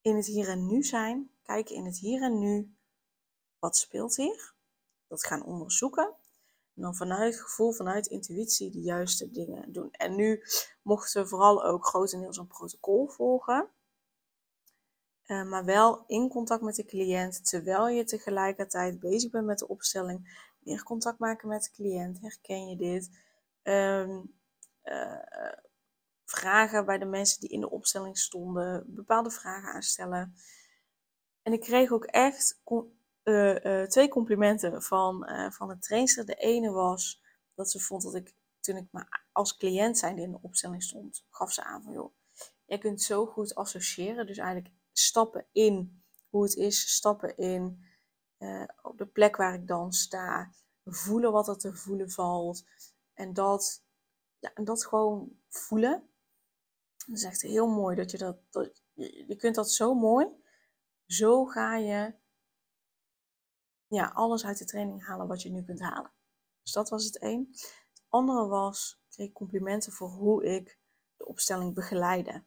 In 0.00 0.16
het 0.16 0.26
hier 0.26 0.48
en 0.48 0.66
nu 0.66 0.82
zijn. 0.82 1.30
Kijken 1.42 1.74
in 1.74 1.84
het 1.84 1.98
hier 1.98 2.22
en 2.22 2.38
nu. 2.38 2.74
Wat 3.60 3.76
speelt 3.76 4.16
hier? 4.16 4.54
Dat 5.06 5.26
gaan 5.26 5.44
onderzoeken. 5.44 6.14
En 6.74 6.82
dan 6.82 6.94
vanuit 6.94 7.40
gevoel, 7.40 7.72
vanuit 7.72 8.06
intuïtie 8.06 8.70
de 8.70 8.80
juiste 8.80 9.30
dingen 9.30 9.72
doen. 9.72 9.90
En 9.90 10.14
nu 10.14 10.42
mochten 10.82 11.22
we 11.22 11.28
vooral 11.28 11.64
ook 11.64 11.86
grotendeels 11.86 12.36
een 12.36 12.46
protocol 12.46 13.08
volgen. 13.08 13.68
Uh, 15.26 15.44
maar 15.44 15.64
wel 15.64 16.04
in 16.06 16.28
contact 16.28 16.62
met 16.62 16.74
de 16.74 16.84
cliënt, 16.84 17.48
terwijl 17.48 17.88
je 17.88 18.04
tegelijkertijd 18.04 19.00
bezig 19.00 19.30
bent 19.30 19.46
met 19.46 19.58
de 19.58 19.68
opstelling. 19.68 20.48
Meer 20.58 20.82
contact 20.82 21.18
maken 21.18 21.48
met 21.48 21.62
de 21.62 21.70
cliënt. 21.70 22.20
Herken 22.20 22.68
je 22.68 22.76
dit? 22.76 23.10
Um, 23.62 24.38
vragen 26.24 26.84
bij 26.84 26.98
de 26.98 27.04
mensen 27.04 27.40
die 27.40 27.50
in 27.50 27.60
de 27.60 27.70
opstelling 27.70 28.18
stonden, 28.18 28.84
bepaalde 28.86 29.30
vragen 29.30 29.72
aanstellen. 29.72 30.34
En 31.42 31.52
ik 31.52 31.60
kreeg 31.60 31.90
ook 31.90 32.04
echt 32.04 32.60
uh, 33.30 33.82
twee 33.82 34.08
complimenten 34.08 34.82
van, 34.82 35.30
uh, 35.30 35.50
van 35.50 35.68
de 35.68 35.78
trainster. 35.78 36.26
De 36.26 36.34
ene 36.34 36.70
was 36.70 37.22
dat 37.54 37.70
ze 37.70 37.80
vond 37.80 38.02
dat 38.02 38.14
ik, 38.14 38.34
toen 38.60 38.76
ik 38.76 38.88
maar 38.90 39.24
als 39.32 39.56
cliënt 39.56 39.98
zijnde 39.98 40.22
in 40.22 40.30
de 40.30 40.42
opstelling 40.42 40.82
stond, 40.82 41.24
gaf 41.30 41.52
ze 41.52 41.64
aan 41.64 41.82
van 41.82 41.92
joh, 41.92 42.14
jij 42.64 42.78
kunt 42.78 43.02
zo 43.02 43.26
goed 43.26 43.54
associëren. 43.54 44.26
Dus 44.26 44.38
eigenlijk 44.38 44.74
stappen 44.92 45.46
in 45.52 46.02
hoe 46.28 46.42
het 46.42 46.54
is, 46.54 46.94
stappen 46.94 47.36
in 47.36 47.88
op 48.82 48.98
de 48.98 49.06
plek 49.06 49.36
waar 49.36 49.54
ik 49.54 49.66
dan 49.66 49.92
sta, 49.92 50.50
voelen 50.84 51.32
wat 51.32 51.48
er 51.48 51.58
te 51.58 51.74
voelen 51.74 52.10
valt. 52.10 52.64
En 53.14 53.32
dat, 53.32 53.84
ja, 54.38 54.52
en 54.54 54.64
dat 54.64 54.86
gewoon 54.86 55.38
voelen. 55.48 56.08
Dat 57.06 57.16
is 57.16 57.24
echt 57.24 57.42
heel 57.42 57.68
mooi 57.68 57.96
dat 57.96 58.10
je 58.10 58.18
dat, 58.18 58.36
dat 58.50 58.82
je 58.94 59.36
kunt 59.36 59.54
dat 59.54 59.70
zo 59.70 59.94
mooi. 59.94 60.26
Zo 61.06 61.44
ga 61.44 61.76
je 61.76 62.14
ja, 63.90 64.10
alles 64.14 64.44
uit 64.44 64.58
de 64.58 64.64
training 64.64 65.06
halen 65.06 65.26
wat 65.26 65.42
je 65.42 65.50
nu 65.50 65.62
kunt 65.64 65.80
halen. 65.80 66.12
Dus 66.62 66.72
dat 66.72 66.88
was 66.88 67.04
het 67.04 67.22
een. 67.22 67.48
Het 67.50 68.02
andere 68.08 68.46
was, 68.46 69.00
ik 69.04 69.10
kreeg 69.10 69.32
complimenten 69.32 69.92
voor 69.92 70.08
hoe 70.08 70.44
ik 70.44 70.78
de 71.16 71.26
opstelling 71.26 71.74
begeleide. 71.74 72.44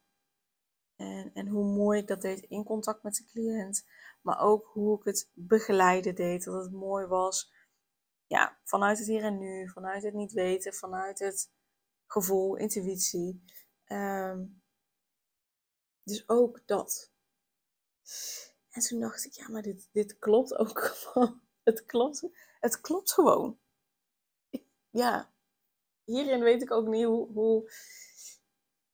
En, 0.95 1.31
en 1.33 1.47
hoe 1.47 1.65
mooi 1.65 1.99
ik 1.99 2.07
dat 2.07 2.21
deed 2.21 2.39
in 2.39 2.63
contact 2.63 3.03
met 3.03 3.15
de 3.15 3.25
cliënt. 3.25 3.85
Maar 4.21 4.39
ook 4.39 4.65
hoe 4.65 4.97
ik 4.99 5.05
het 5.05 5.29
begeleiden 5.33 6.15
deed. 6.15 6.43
Dat 6.43 6.63
het 6.63 6.71
mooi 6.71 7.05
was. 7.05 7.53
Ja, 8.27 8.59
vanuit 8.63 8.97
het 8.97 9.07
hier 9.07 9.23
en 9.23 9.37
nu. 9.37 9.69
Vanuit 9.69 10.03
het 10.03 10.13
niet 10.13 10.31
weten. 10.31 10.73
Vanuit 10.73 11.19
het 11.19 11.51
gevoel, 12.05 12.55
intuïtie. 12.55 13.43
Ehm, 13.83 14.45
dus 16.03 16.29
ook 16.29 16.61
dat. 16.65 17.11
En 18.73 18.81
toen 18.81 18.99
dacht 18.99 19.25
ik, 19.25 19.33
ja, 19.33 19.49
maar 19.49 19.61
dit, 19.61 19.89
dit 19.91 20.19
klopt 20.19 20.55
ook 20.55 20.79
gewoon. 20.93 21.41
Het 21.63 21.85
klopt, 21.85 22.27
het 22.59 22.81
klopt 22.81 23.13
gewoon. 23.13 23.59
Ja, 24.89 25.33
hierin 26.03 26.39
weet 26.39 26.61
ik 26.61 26.71
ook 26.71 26.87
niet 26.87 27.05
hoe, 27.05 27.31
hoe, 27.31 27.71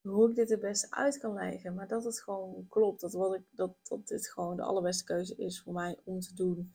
hoe 0.01 0.29
ik 0.29 0.35
dit 0.35 0.49
het 0.49 0.59
beste 0.59 0.91
uit 0.91 1.17
kan 1.17 1.33
leggen. 1.33 1.73
Maar 1.73 1.87
dat 1.87 2.03
het 2.03 2.21
gewoon 2.21 2.67
klopt. 2.69 3.01
Dat, 3.01 3.13
wat 3.13 3.35
ik, 3.35 3.43
dat, 3.51 3.75
dat 3.83 4.07
dit 4.07 4.29
gewoon 4.29 4.55
de 4.55 4.63
allerbeste 4.63 5.03
keuze 5.03 5.35
is 5.35 5.61
voor 5.61 5.73
mij 5.73 5.99
om 6.03 6.19
te 6.19 6.33
doen. 6.33 6.73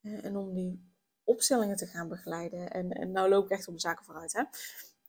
Eh, 0.00 0.24
en 0.24 0.36
om 0.36 0.54
die 0.54 0.92
opstellingen 1.24 1.76
te 1.76 1.86
gaan 1.86 2.08
begeleiden. 2.08 2.70
En, 2.70 2.90
en 2.90 3.10
nou 3.10 3.28
loop 3.28 3.44
ik 3.44 3.50
echt 3.50 3.68
op 3.68 3.74
de 3.74 3.80
zaken 3.80 4.04
vooruit. 4.04 4.32
Hè? 4.32 4.42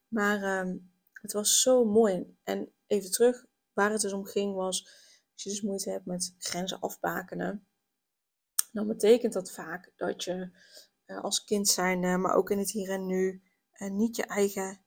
Maar 0.07 0.43
ehm, 0.43 0.77
het 1.13 1.33
was 1.33 1.61
zo 1.61 1.85
mooi. 1.85 2.37
En 2.43 2.71
even 2.87 3.11
terug, 3.11 3.45
waar 3.73 3.91
het 3.91 4.01
dus 4.01 4.13
om 4.13 4.25
ging 4.25 4.55
was 4.55 5.07
als 5.39 5.47
je 5.47 5.59
dus 5.59 5.69
moeite 5.69 5.89
hebt 5.89 6.05
met 6.05 6.35
grenzen 6.37 6.79
afbakenen, 6.79 7.67
dan 8.71 8.87
betekent 8.87 9.33
dat 9.33 9.51
vaak 9.51 9.91
dat 9.95 10.23
je 10.23 10.51
uh, 11.05 11.23
als 11.23 11.43
kind 11.43 11.67
zijn, 11.67 12.21
maar 12.21 12.35
ook 12.35 12.49
in 12.49 12.57
het 12.57 12.71
hier 12.71 12.89
en 12.89 13.05
nu, 13.05 13.43
uh, 13.77 13.89
niet 13.89 14.15
je 14.15 14.23
eigen 14.23 14.81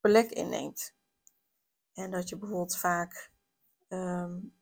plek 0.00 0.30
inneemt. 0.30 0.94
En 1.92 2.10
dat 2.10 2.28
je 2.28 2.36
bijvoorbeeld 2.36 2.76
vaak 2.76 3.30
um, 3.88 4.54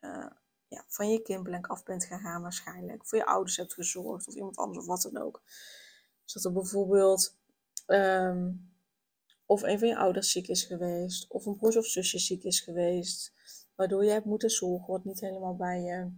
uh, 0.00 0.30
ja, 0.68 0.84
van 0.88 1.10
je 1.10 1.22
kindblank 1.22 1.66
af 1.66 1.82
bent 1.82 2.04
gegaan 2.04 2.42
waarschijnlijk. 2.42 3.06
Voor 3.06 3.18
je 3.18 3.26
ouders 3.26 3.56
hebt 3.56 3.74
gezorgd 3.74 4.28
of 4.28 4.34
iemand 4.34 4.56
anders 4.56 4.78
of 4.78 4.86
wat 4.86 5.12
dan 5.12 5.22
ook. 5.22 5.42
Dus 6.24 6.32
dat 6.32 6.44
er 6.44 6.52
bijvoorbeeld 6.52 7.38
um, 7.86 8.72
of 9.46 9.62
een 9.62 9.78
van 9.78 9.88
je 9.88 9.96
ouders 9.96 10.30
ziek 10.32 10.48
is 10.48 10.64
geweest. 10.64 11.26
Of 11.28 11.46
een 11.46 11.56
broer 11.56 11.76
of 11.76 11.86
zusje 11.86 12.18
ziek 12.18 12.44
is 12.44 12.60
geweest 12.60 13.32
waardoor 13.80 14.04
je 14.04 14.10
hebt 14.10 14.24
moeten 14.24 14.50
zorgen 14.50 14.92
wat 14.92 15.04
niet 15.04 15.20
helemaal 15.20 15.56
bij 15.56 15.80
je, 15.80 16.12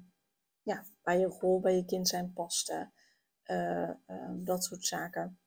ja, 0.63 0.87
bij 1.03 1.19
je 1.19 1.27
rol, 1.27 1.61
bij 1.61 1.77
je 1.77 1.85
kind 1.85 2.09
zijn 2.09 2.33
paste. 2.33 2.91
Uh, 3.47 3.91
dat 4.37 4.65
soort 4.65 4.85
zaken. 4.85 5.39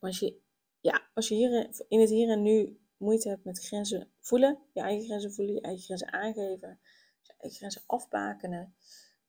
Als 0.00 0.18
je, 0.18 0.40
ja, 0.80 1.08
als 1.12 1.28
je 1.28 1.34
hier 1.34 1.70
in 1.88 2.00
het 2.00 2.10
hier 2.10 2.30
en 2.30 2.42
nu 2.42 2.80
moeite 2.96 3.28
hebt 3.28 3.44
met 3.44 3.64
grenzen 3.64 4.12
voelen, 4.20 4.58
je 4.72 4.80
eigen 4.80 5.04
grenzen 5.04 5.32
voelen, 5.32 5.54
je 5.54 5.60
eigen 5.60 5.84
grenzen 5.84 6.12
aangeven, 6.12 6.80
je 7.20 7.34
eigen 7.38 7.58
grenzen 7.58 7.82
afbakenen, 7.86 8.74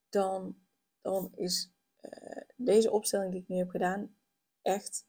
dan, 0.10 0.58
dan 1.02 1.32
is 1.36 1.71
uh, 2.02 2.41
deze 2.56 2.91
opstelling 2.91 3.32
die 3.32 3.41
ik 3.41 3.48
nu 3.48 3.58
heb 3.58 3.69
gedaan 3.69 4.15
echt 4.62 5.08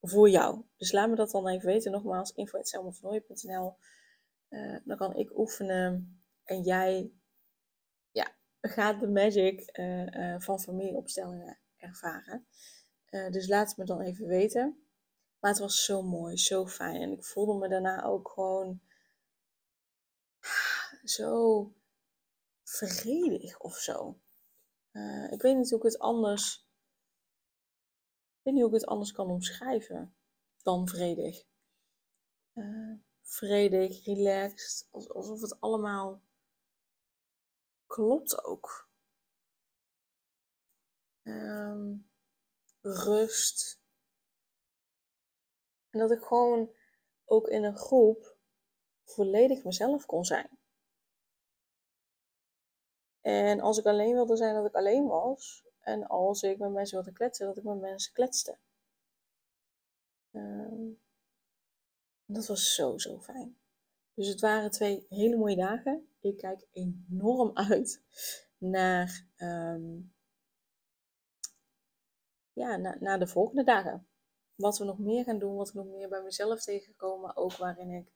voor 0.00 0.30
jou. 0.30 0.62
Dus 0.76 0.92
laat 0.92 1.08
me 1.08 1.14
dat 1.14 1.30
dan 1.30 1.48
even 1.48 1.66
weten. 1.66 1.92
Nogmaals, 1.92 2.32
info.selmavernooien.nl 2.32 3.76
uh, 4.52 4.76
dan 4.84 4.96
kan 4.96 5.14
ik 5.14 5.38
oefenen 5.38 6.22
en 6.44 6.62
jij 6.62 7.12
ja, 8.10 8.34
gaat 8.60 9.00
de 9.00 9.08
magic 9.08 9.78
uh, 9.78 10.06
uh, 10.06 10.40
van 10.40 10.60
familieopstellingen 10.60 11.58
ervaren. 11.76 12.46
dus 13.30 13.48
laat 13.48 13.68
het 13.68 13.76
me 13.76 13.84
dan 13.84 14.00
even 14.00 14.26
weten. 14.26 14.86
Maar 15.38 15.50
het 15.50 15.60
was 15.60 15.84
zo 15.84 16.02
mooi, 16.02 16.36
zo 16.36 16.66
fijn. 16.66 17.00
En 17.00 17.12
ik 17.12 17.24
voelde 17.24 17.58
me 17.58 17.68
daarna 17.68 18.04
ook 18.04 18.28
gewoon 18.28 18.80
zo 21.04 21.72
vredig 22.62 23.58
of 23.58 23.76
zo. 23.76 24.20
ik 25.30 25.42
weet 25.42 25.56
niet 25.56 25.70
hoe 25.70 25.78
ik 25.78 25.84
het 25.84 25.98
anders. 25.98 26.68
Ik 28.38 28.42
weet 28.42 28.54
niet 28.54 28.62
hoe 28.62 28.72
ik 28.72 28.80
het 28.80 28.90
anders 28.90 29.12
kan 29.12 29.30
omschrijven 29.30 30.14
dan 30.62 30.88
vredig. 30.88 31.44
Vredig, 33.22 34.04
relaxed. 34.04 34.88
Alsof 34.90 35.40
het 35.40 35.60
allemaal 35.60 36.22
klopt 37.86 38.44
ook. 38.44 38.88
Um, 41.22 42.10
rust. 42.80 43.80
En 45.90 45.98
dat 45.98 46.10
ik 46.10 46.22
gewoon 46.22 46.74
ook 47.24 47.48
in 47.48 47.64
een 47.64 47.76
groep 47.76 48.36
volledig 49.04 49.64
mezelf 49.64 50.06
kon 50.06 50.24
zijn. 50.24 50.58
En 53.20 53.60
als 53.60 53.78
ik 53.78 53.86
alleen 53.86 54.14
wilde 54.14 54.36
zijn, 54.36 54.54
dat 54.54 54.66
ik 54.66 54.74
alleen 54.74 55.06
was. 55.06 55.64
En 55.80 56.06
als 56.06 56.42
ik 56.42 56.58
met 56.58 56.70
mensen 56.70 56.96
wilde 56.96 57.12
kletsen, 57.12 57.46
dat 57.46 57.56
ik 57.56 57.64
met 57.64 57.80
mensen 57.80 58.12
kletste. 58.12 58.58
Um, 60.30 61.01
dat 62.32 62.46
was 62.46 62.74
zo, 62.74 62.98
zo 62.98 63.20
fijn. 63.20 63.56
Dus 64.14 64.28
het 64.28 64.40
waren 64.40 64.70
twee 64.70 65.06
hele 65.08 65.36
mooie 65.36 65.56
dagen. 65.56 66.08
Ik 66.20 66.36
kijk 66.36 66.66
enorm 66.72 67.50
uit 67.54 68.02
naar, 68.58 69.26
ehm, 69.36 70.00
ja, 72.52 72.76
naar, 72.76 73.18
de 73.18 73.26
volgende 73.26 73.64
dagen. 73.64 74.06
Wat 74.54 74.78
we 74.78 74.84
nog 74.84 74.98
meer 74.98 75.24
gaan 75.24 75.38
doen, 75.38 75.56
wat 75.56 75.68
ik 75.68 75.74
nog 75.74 75.86
meer 75.86 76.08
bij 76.08 76.22
mezelf 76.22 76.62
tegenkomen. 76.62 77.36
Ook 77.36 77.56
waarin 77.56 77.90
ik 77.90 78.12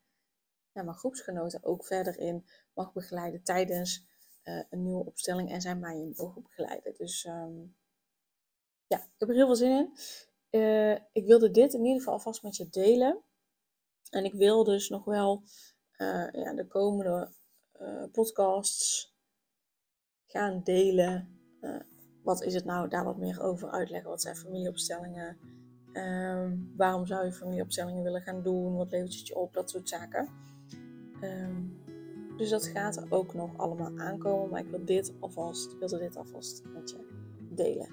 ja, 0.72 0.82
mijn 0.82 0.96
groepsgenoten 0.96 1.64
ook 1.64 1.84
verder 1.84 2.18
in 2.18 2.46
mag 2.74 2.92
begeleiden 2.92 3.42
tijdens 3.42 4.06
uh, 4.44 4.64
een 4.70 4.82
nieuwe 4.82 5.04
opstelling. 5.04 5.50
En 5.50 5.60
zij 5.60 5.76
mij 5.76 5.96
in 5.96 6.14
mogen 6.16 6.42
begeleiden. 6.42 6.94
Dus 6.96 7.24
um, 7.24 7.76
ja, 8.86 8.96
ik 8.96 9.18
heb 9.18 9.28
er 9.28 9.34
heel 9.34 9.46
veel 9.46 9.56
zin 9.56 9.70
in. 9.70 9.92
Uh, 10.60 10.98
ik 11.12 11.26
wilde 11.26 11.50
dit 11.50 11.74
in 11.74 11.84
ieder 11.84 11.98
geval 11.98 12.12
alvast 12.12 12.42
met 12.42 12.56
je 12.56 12.68
delen. 12.68 13.24
En 14.16 14.24
ik 14.24 14.34
wil 14.34 14.64
dus 14.64 14.88
nog 14.88 15.04
wel 15.04 15.42
uh, 15.98 16.30
ja, 16.32 16.54
de 16.54 16.66
komende 16.68 17.32
uh, 17.80 18.04
podcasts 18.12 19.14
gaan 20.26 20.60
delen. 20.64 21.38
Uh, 21.60 21.80
wat 22.22 22.42
is 22.42 22.54
het 22.54 22.64
nou? 22.64 22.88
Daar 22.88 23.04
wat 23.04 23.18
meer 23.18 23.42
over 23.42 23.70
uitleggen. 23.70 24.10
Wat 24.10 24.22
zijn 24.22 24.36
familieopstellingen? 24.36 25.36
Um, 25.92 26.72
waarom 26.76 27.06
zou 27.06 27.24
je 27.24 27.32
familieopstellingen 27.32 28.02
willen 28.02 28.22
gaan 28.22 28.42
doen? 28.42 28.76
Wat 28.76 28.90
levert 28.90 29.14
het 29.14 29.26
je 29.26 29.36
op? 29.36 29.52
Dat 29.52 29.70
soort 29.70 29.88
zaken. 29.88 30.28
Um, 31.22 31.84
dus 32.36 32.50
dat 32.50 32.66
gaat 32.66 32.96
er 32.96 33.06
ook 33.08 33.34
nog 33.34 33.58
allemaal 33.58 33.98
aankomen. 33.98 34.50
Maar 34.50 34.60
ik 34.60 34.70
wil 34.70 34.84
dit 34.84 35.12
alvast, 35.20 35.78
wilde 35.78 35.98
dit 35.98 36.16
alvast 36.16 36.62
met 36.64 36.90
je 36.90 37.06
delen. 37.50 37.88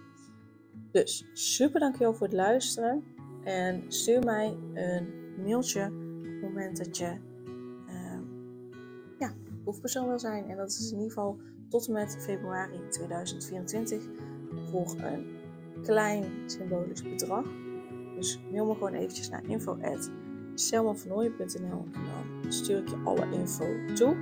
Dus 0.92 1.26
super 1.34 1.80
dankjewel 1.80 2.14
voor 2.14 2.28
het 2.28 2.36
luisteren. 2.36 3.04
En 3.44 3.92
stuur 3.92 4.24
mij 4.24 4.58
een 4.74 5.22
mailtje 5.44 6.03
moment 6.44 6.78
dat 6.78 6.98
je 6.98 7.18
uh, 9.66 9.74
wil 10.08 10.20
zijn. 10.20 10.50
En 10.50 10.58
dat 10.58 10.70
is 10.70 10.92
in 10.92 10.98
ieder 10.98 11.12
geval 11.12 11.38
tot 11.70 11.88
en 11.88 11.94
met 11.94 12.18
februari 12.20 12.80
2024 12.90 14.02
voor 14.72 14.96
een 14.98 15.26
klein 15.84 16.26
symbolisch 16.46 17.04
bedrag. 17.04 17.46
Dus 18.16 18.40
mail 18.52 18.66
me 18.66 18.74
gewoon 18.74 18.94
eventjes 18.94 19.30
naar 19.30 19.44
info.selmavernooien.nl 19.48 21.86
en 21.92 21.92
dan 21.92 22.52
stuur 22.52 22.78
ik 22.78 22.88
je 22.88 23.02
alle 23.04 23.32
info 23.32 23.66
toe. 23.94 24.16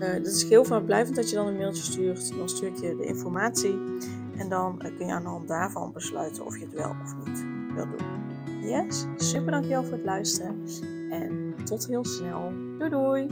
Uh, 0.00 0.12
dat 0.12 0.26
is 0.26 0.48
heel 0.48 0.84
blijvend 0.84 1.16
dat 1.16 1.30
je 1.30 1.36
dan 1.36 1.46
een 1.46 1.56
mailtje 1.56 1.82
stuurt. 1.82 2.36
Dan 2.36 2.48
stuur 2.48 2.68
ik 2.68 2.76
je 2.76 2.96
de 2.96 3.04
informatie. 3.04 3.74
En 4.36 4.48
dan 4.48 4.80
uh, 4.82 4.96
kun 4.96 5.06
je 5.06 5.12
aan 5.12 5.22
de 5.22 5.28
hand 5.28 5.48
daarvan 5.48 5.92
besluiten 5.92 6.44
of 6.44 6.58
je 6.58 6.64
het 6.64 6.74
wel 6.74 6.94
of 7.02 7.16
niet 7.26 7.44
wil 7.74 7.86
doen. 7.86 8.11
Yes, 8.62 9.06
super 9.16 9.50
dankjewel 9.50 9.82
voor 9.82 9.92
het 9.92 10.04
luisteren 10.04 10.62
en 11.10 11.54
tot 11.64 11.86
heel 11.86 12.04
snel. 12.04 12.52
Doei 12.78 12.90
doei! 12.90 13.26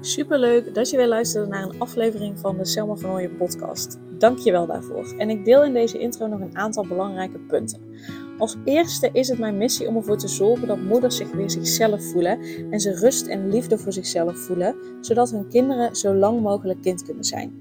Super 0.00 0.38
leuk 0.38 0.74
dat 0.74 0.90
je 0.90 0.96
weer 0.96 1.06
luisterde 1.06 1.48
naar 1.48 1.62
een 1.62 1.78
aflevering 1.78 2.38
van 2.38 2.56
de 2.56 2.64
Selma 2.64 2.94
van 2.94 3.10
Ooyen 3.10 3.36
podcast. 3.36 3.98
Dank 4.18 4.38
je 4.38 4.50
wel 4.50 4.66
daarvoor. 4.66 5.14
En 5.18 5.30
ik 5.30 5.44
deel 5.44 5.64
in 5.64 5.72
deze 5.72 5.98
intro 5.98 6.26
nog 6.26 6.40
een 6.40 6.56
aantal 6.56 6.86
belangrijke 6.86 7.38
punten. 7.38 7.80
Als 8.38 8.56
eerste 8.64 9.10
is 9.12 9.28
het 9.28 9.38
mijn 9.38 9.56
missie 9.56 9.88
om 9.88 9.96
ervoor 9.96 10.18
te 10.18 10.28
zorgen 10.28 10.66
dat 10.68 10.82
moeders 10.82 11.16
zich 11.16 11.30
weer 11.30 11.50
zichzelf 11.50 12.04
voelen 12.04 12.38
en 12.70 12.80
ze 12.80 12.98
rust 12.98 13.26
en 13.26 13.50
liefde 13.50 13.78
voor 13.78 13.92
zichzelf 13.92 14.38
voelen, 14.38 14.74
zodat 15.00 15.30
hun 15.30 15.48
kinderen 15.48 15.96
zo 15.96 16.14
lang 16.14 16.40
mogelijk 16.40 16.82
kind 16.82 17.02
kunnen 17.02 17.24
zijn. 17.24 17.52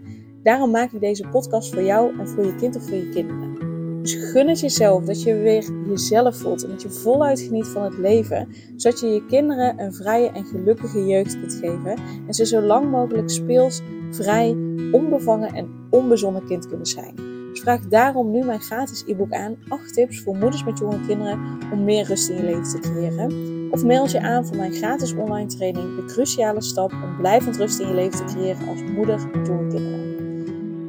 Daarom 0.43 0.71
maak 0.71 0.91
ik 0.91 0.99
deze 0.99 1.27
podcast 1.27 1.73
voor 1.73 1.83
jou 1.83 2.19
en 2.19 2.27
voor 2.27 2.45
je 2.45 2.55
kind 2.55 2.75
of 2.75 2.83
voor 2.83 2.95
je 2.95 3.09
kinderen. 3.09 3.53
Dus 4.01 4.13
gun 4.13 4.47
het 4.47 4.59
jezelf 4.59 5.03
dat 5.03 5.23
je 5.23 5.33
weer 5.33 5.63
jezelf 5.87 6.37
voelt 6.37 6.63
en 6.63 6.69
dat 6.69 6.81
je 6.81 6.89
voluit 6.89 7.39
geniet 7.39 7.67
van 7.67 7.83
het 7.83 7.97
leven, 7.97 8.47
zodat 8.75 8.99
je 8.99 9.07
je 9.07 9.25
kinderen 9.25 9.79
een 9.79 9.93
vrije 9.93 10.29
en 10.29 10.45
gelukkige 10.45 11.05
jeugd 11.05 11.39
kunt 11.39 11.53
geven 11.53 11.97
en 12.27 12.33
ze 12.33 12.45
zo 12.45 12.61
lang 12.61 12.91
mogelijk 12.91 13.29
speels, 13.29 13.81
vrij, 14.11 14.57
onbevangen 14.91 15.53
en 15.53 15.87
onbezonnen 15.89 16.45
kind 16.45 16.67
kunnen 16.67 16.85
zijn. 16.85 17.15
Dus 17.49 17.61
vraag 17.61 17.87
daarom 17.87 18.31
nu 18.31 18.45
mijn 18.45 18.61
gratis 18.61 19.03
e-book 19.07 19.31
aan 19.31 19.57
8 19.67 19.93
tips 19.93 20.21
voor 20.21 20.35
moeders 20.35 20.63
met 20.63 20.79
jonge 20.79 21.05
kinderen 21.07 21.39
om 21.71 21.83
meer 21.83 22.05
rust 22.05 22.29
in 22.29 22.35
je 22.35 22.43
leven 22.43 22.63
te 22.63 22.79
creëren. 22.79 23.31
Of 23.71 23.83
meld 23.83 24.11
je 24.11 24.21
aan 24.21 24.45
voor 24.45 24.57
mijn 24.57 24.73
gratis 24.73 25.13
online 25.13 25.47
training 25.47 25.95
De 25.95 26.05
Cruciale 26.05 26.61
Stap 26.61 26.91
om 26.91 27.17
blijvend 27.17 27.57
rust 27.57 27.79
in 27.79 27.87
je 27.87 27.93
leven 27.93 28.25
te 28.25 28.33
creëren 28.33 28.67
als 28.67 28.83
moeder 28.83 29.29
met 29.33 29.47
jonge 29.47 29.67
kinderen. 29.67 30.02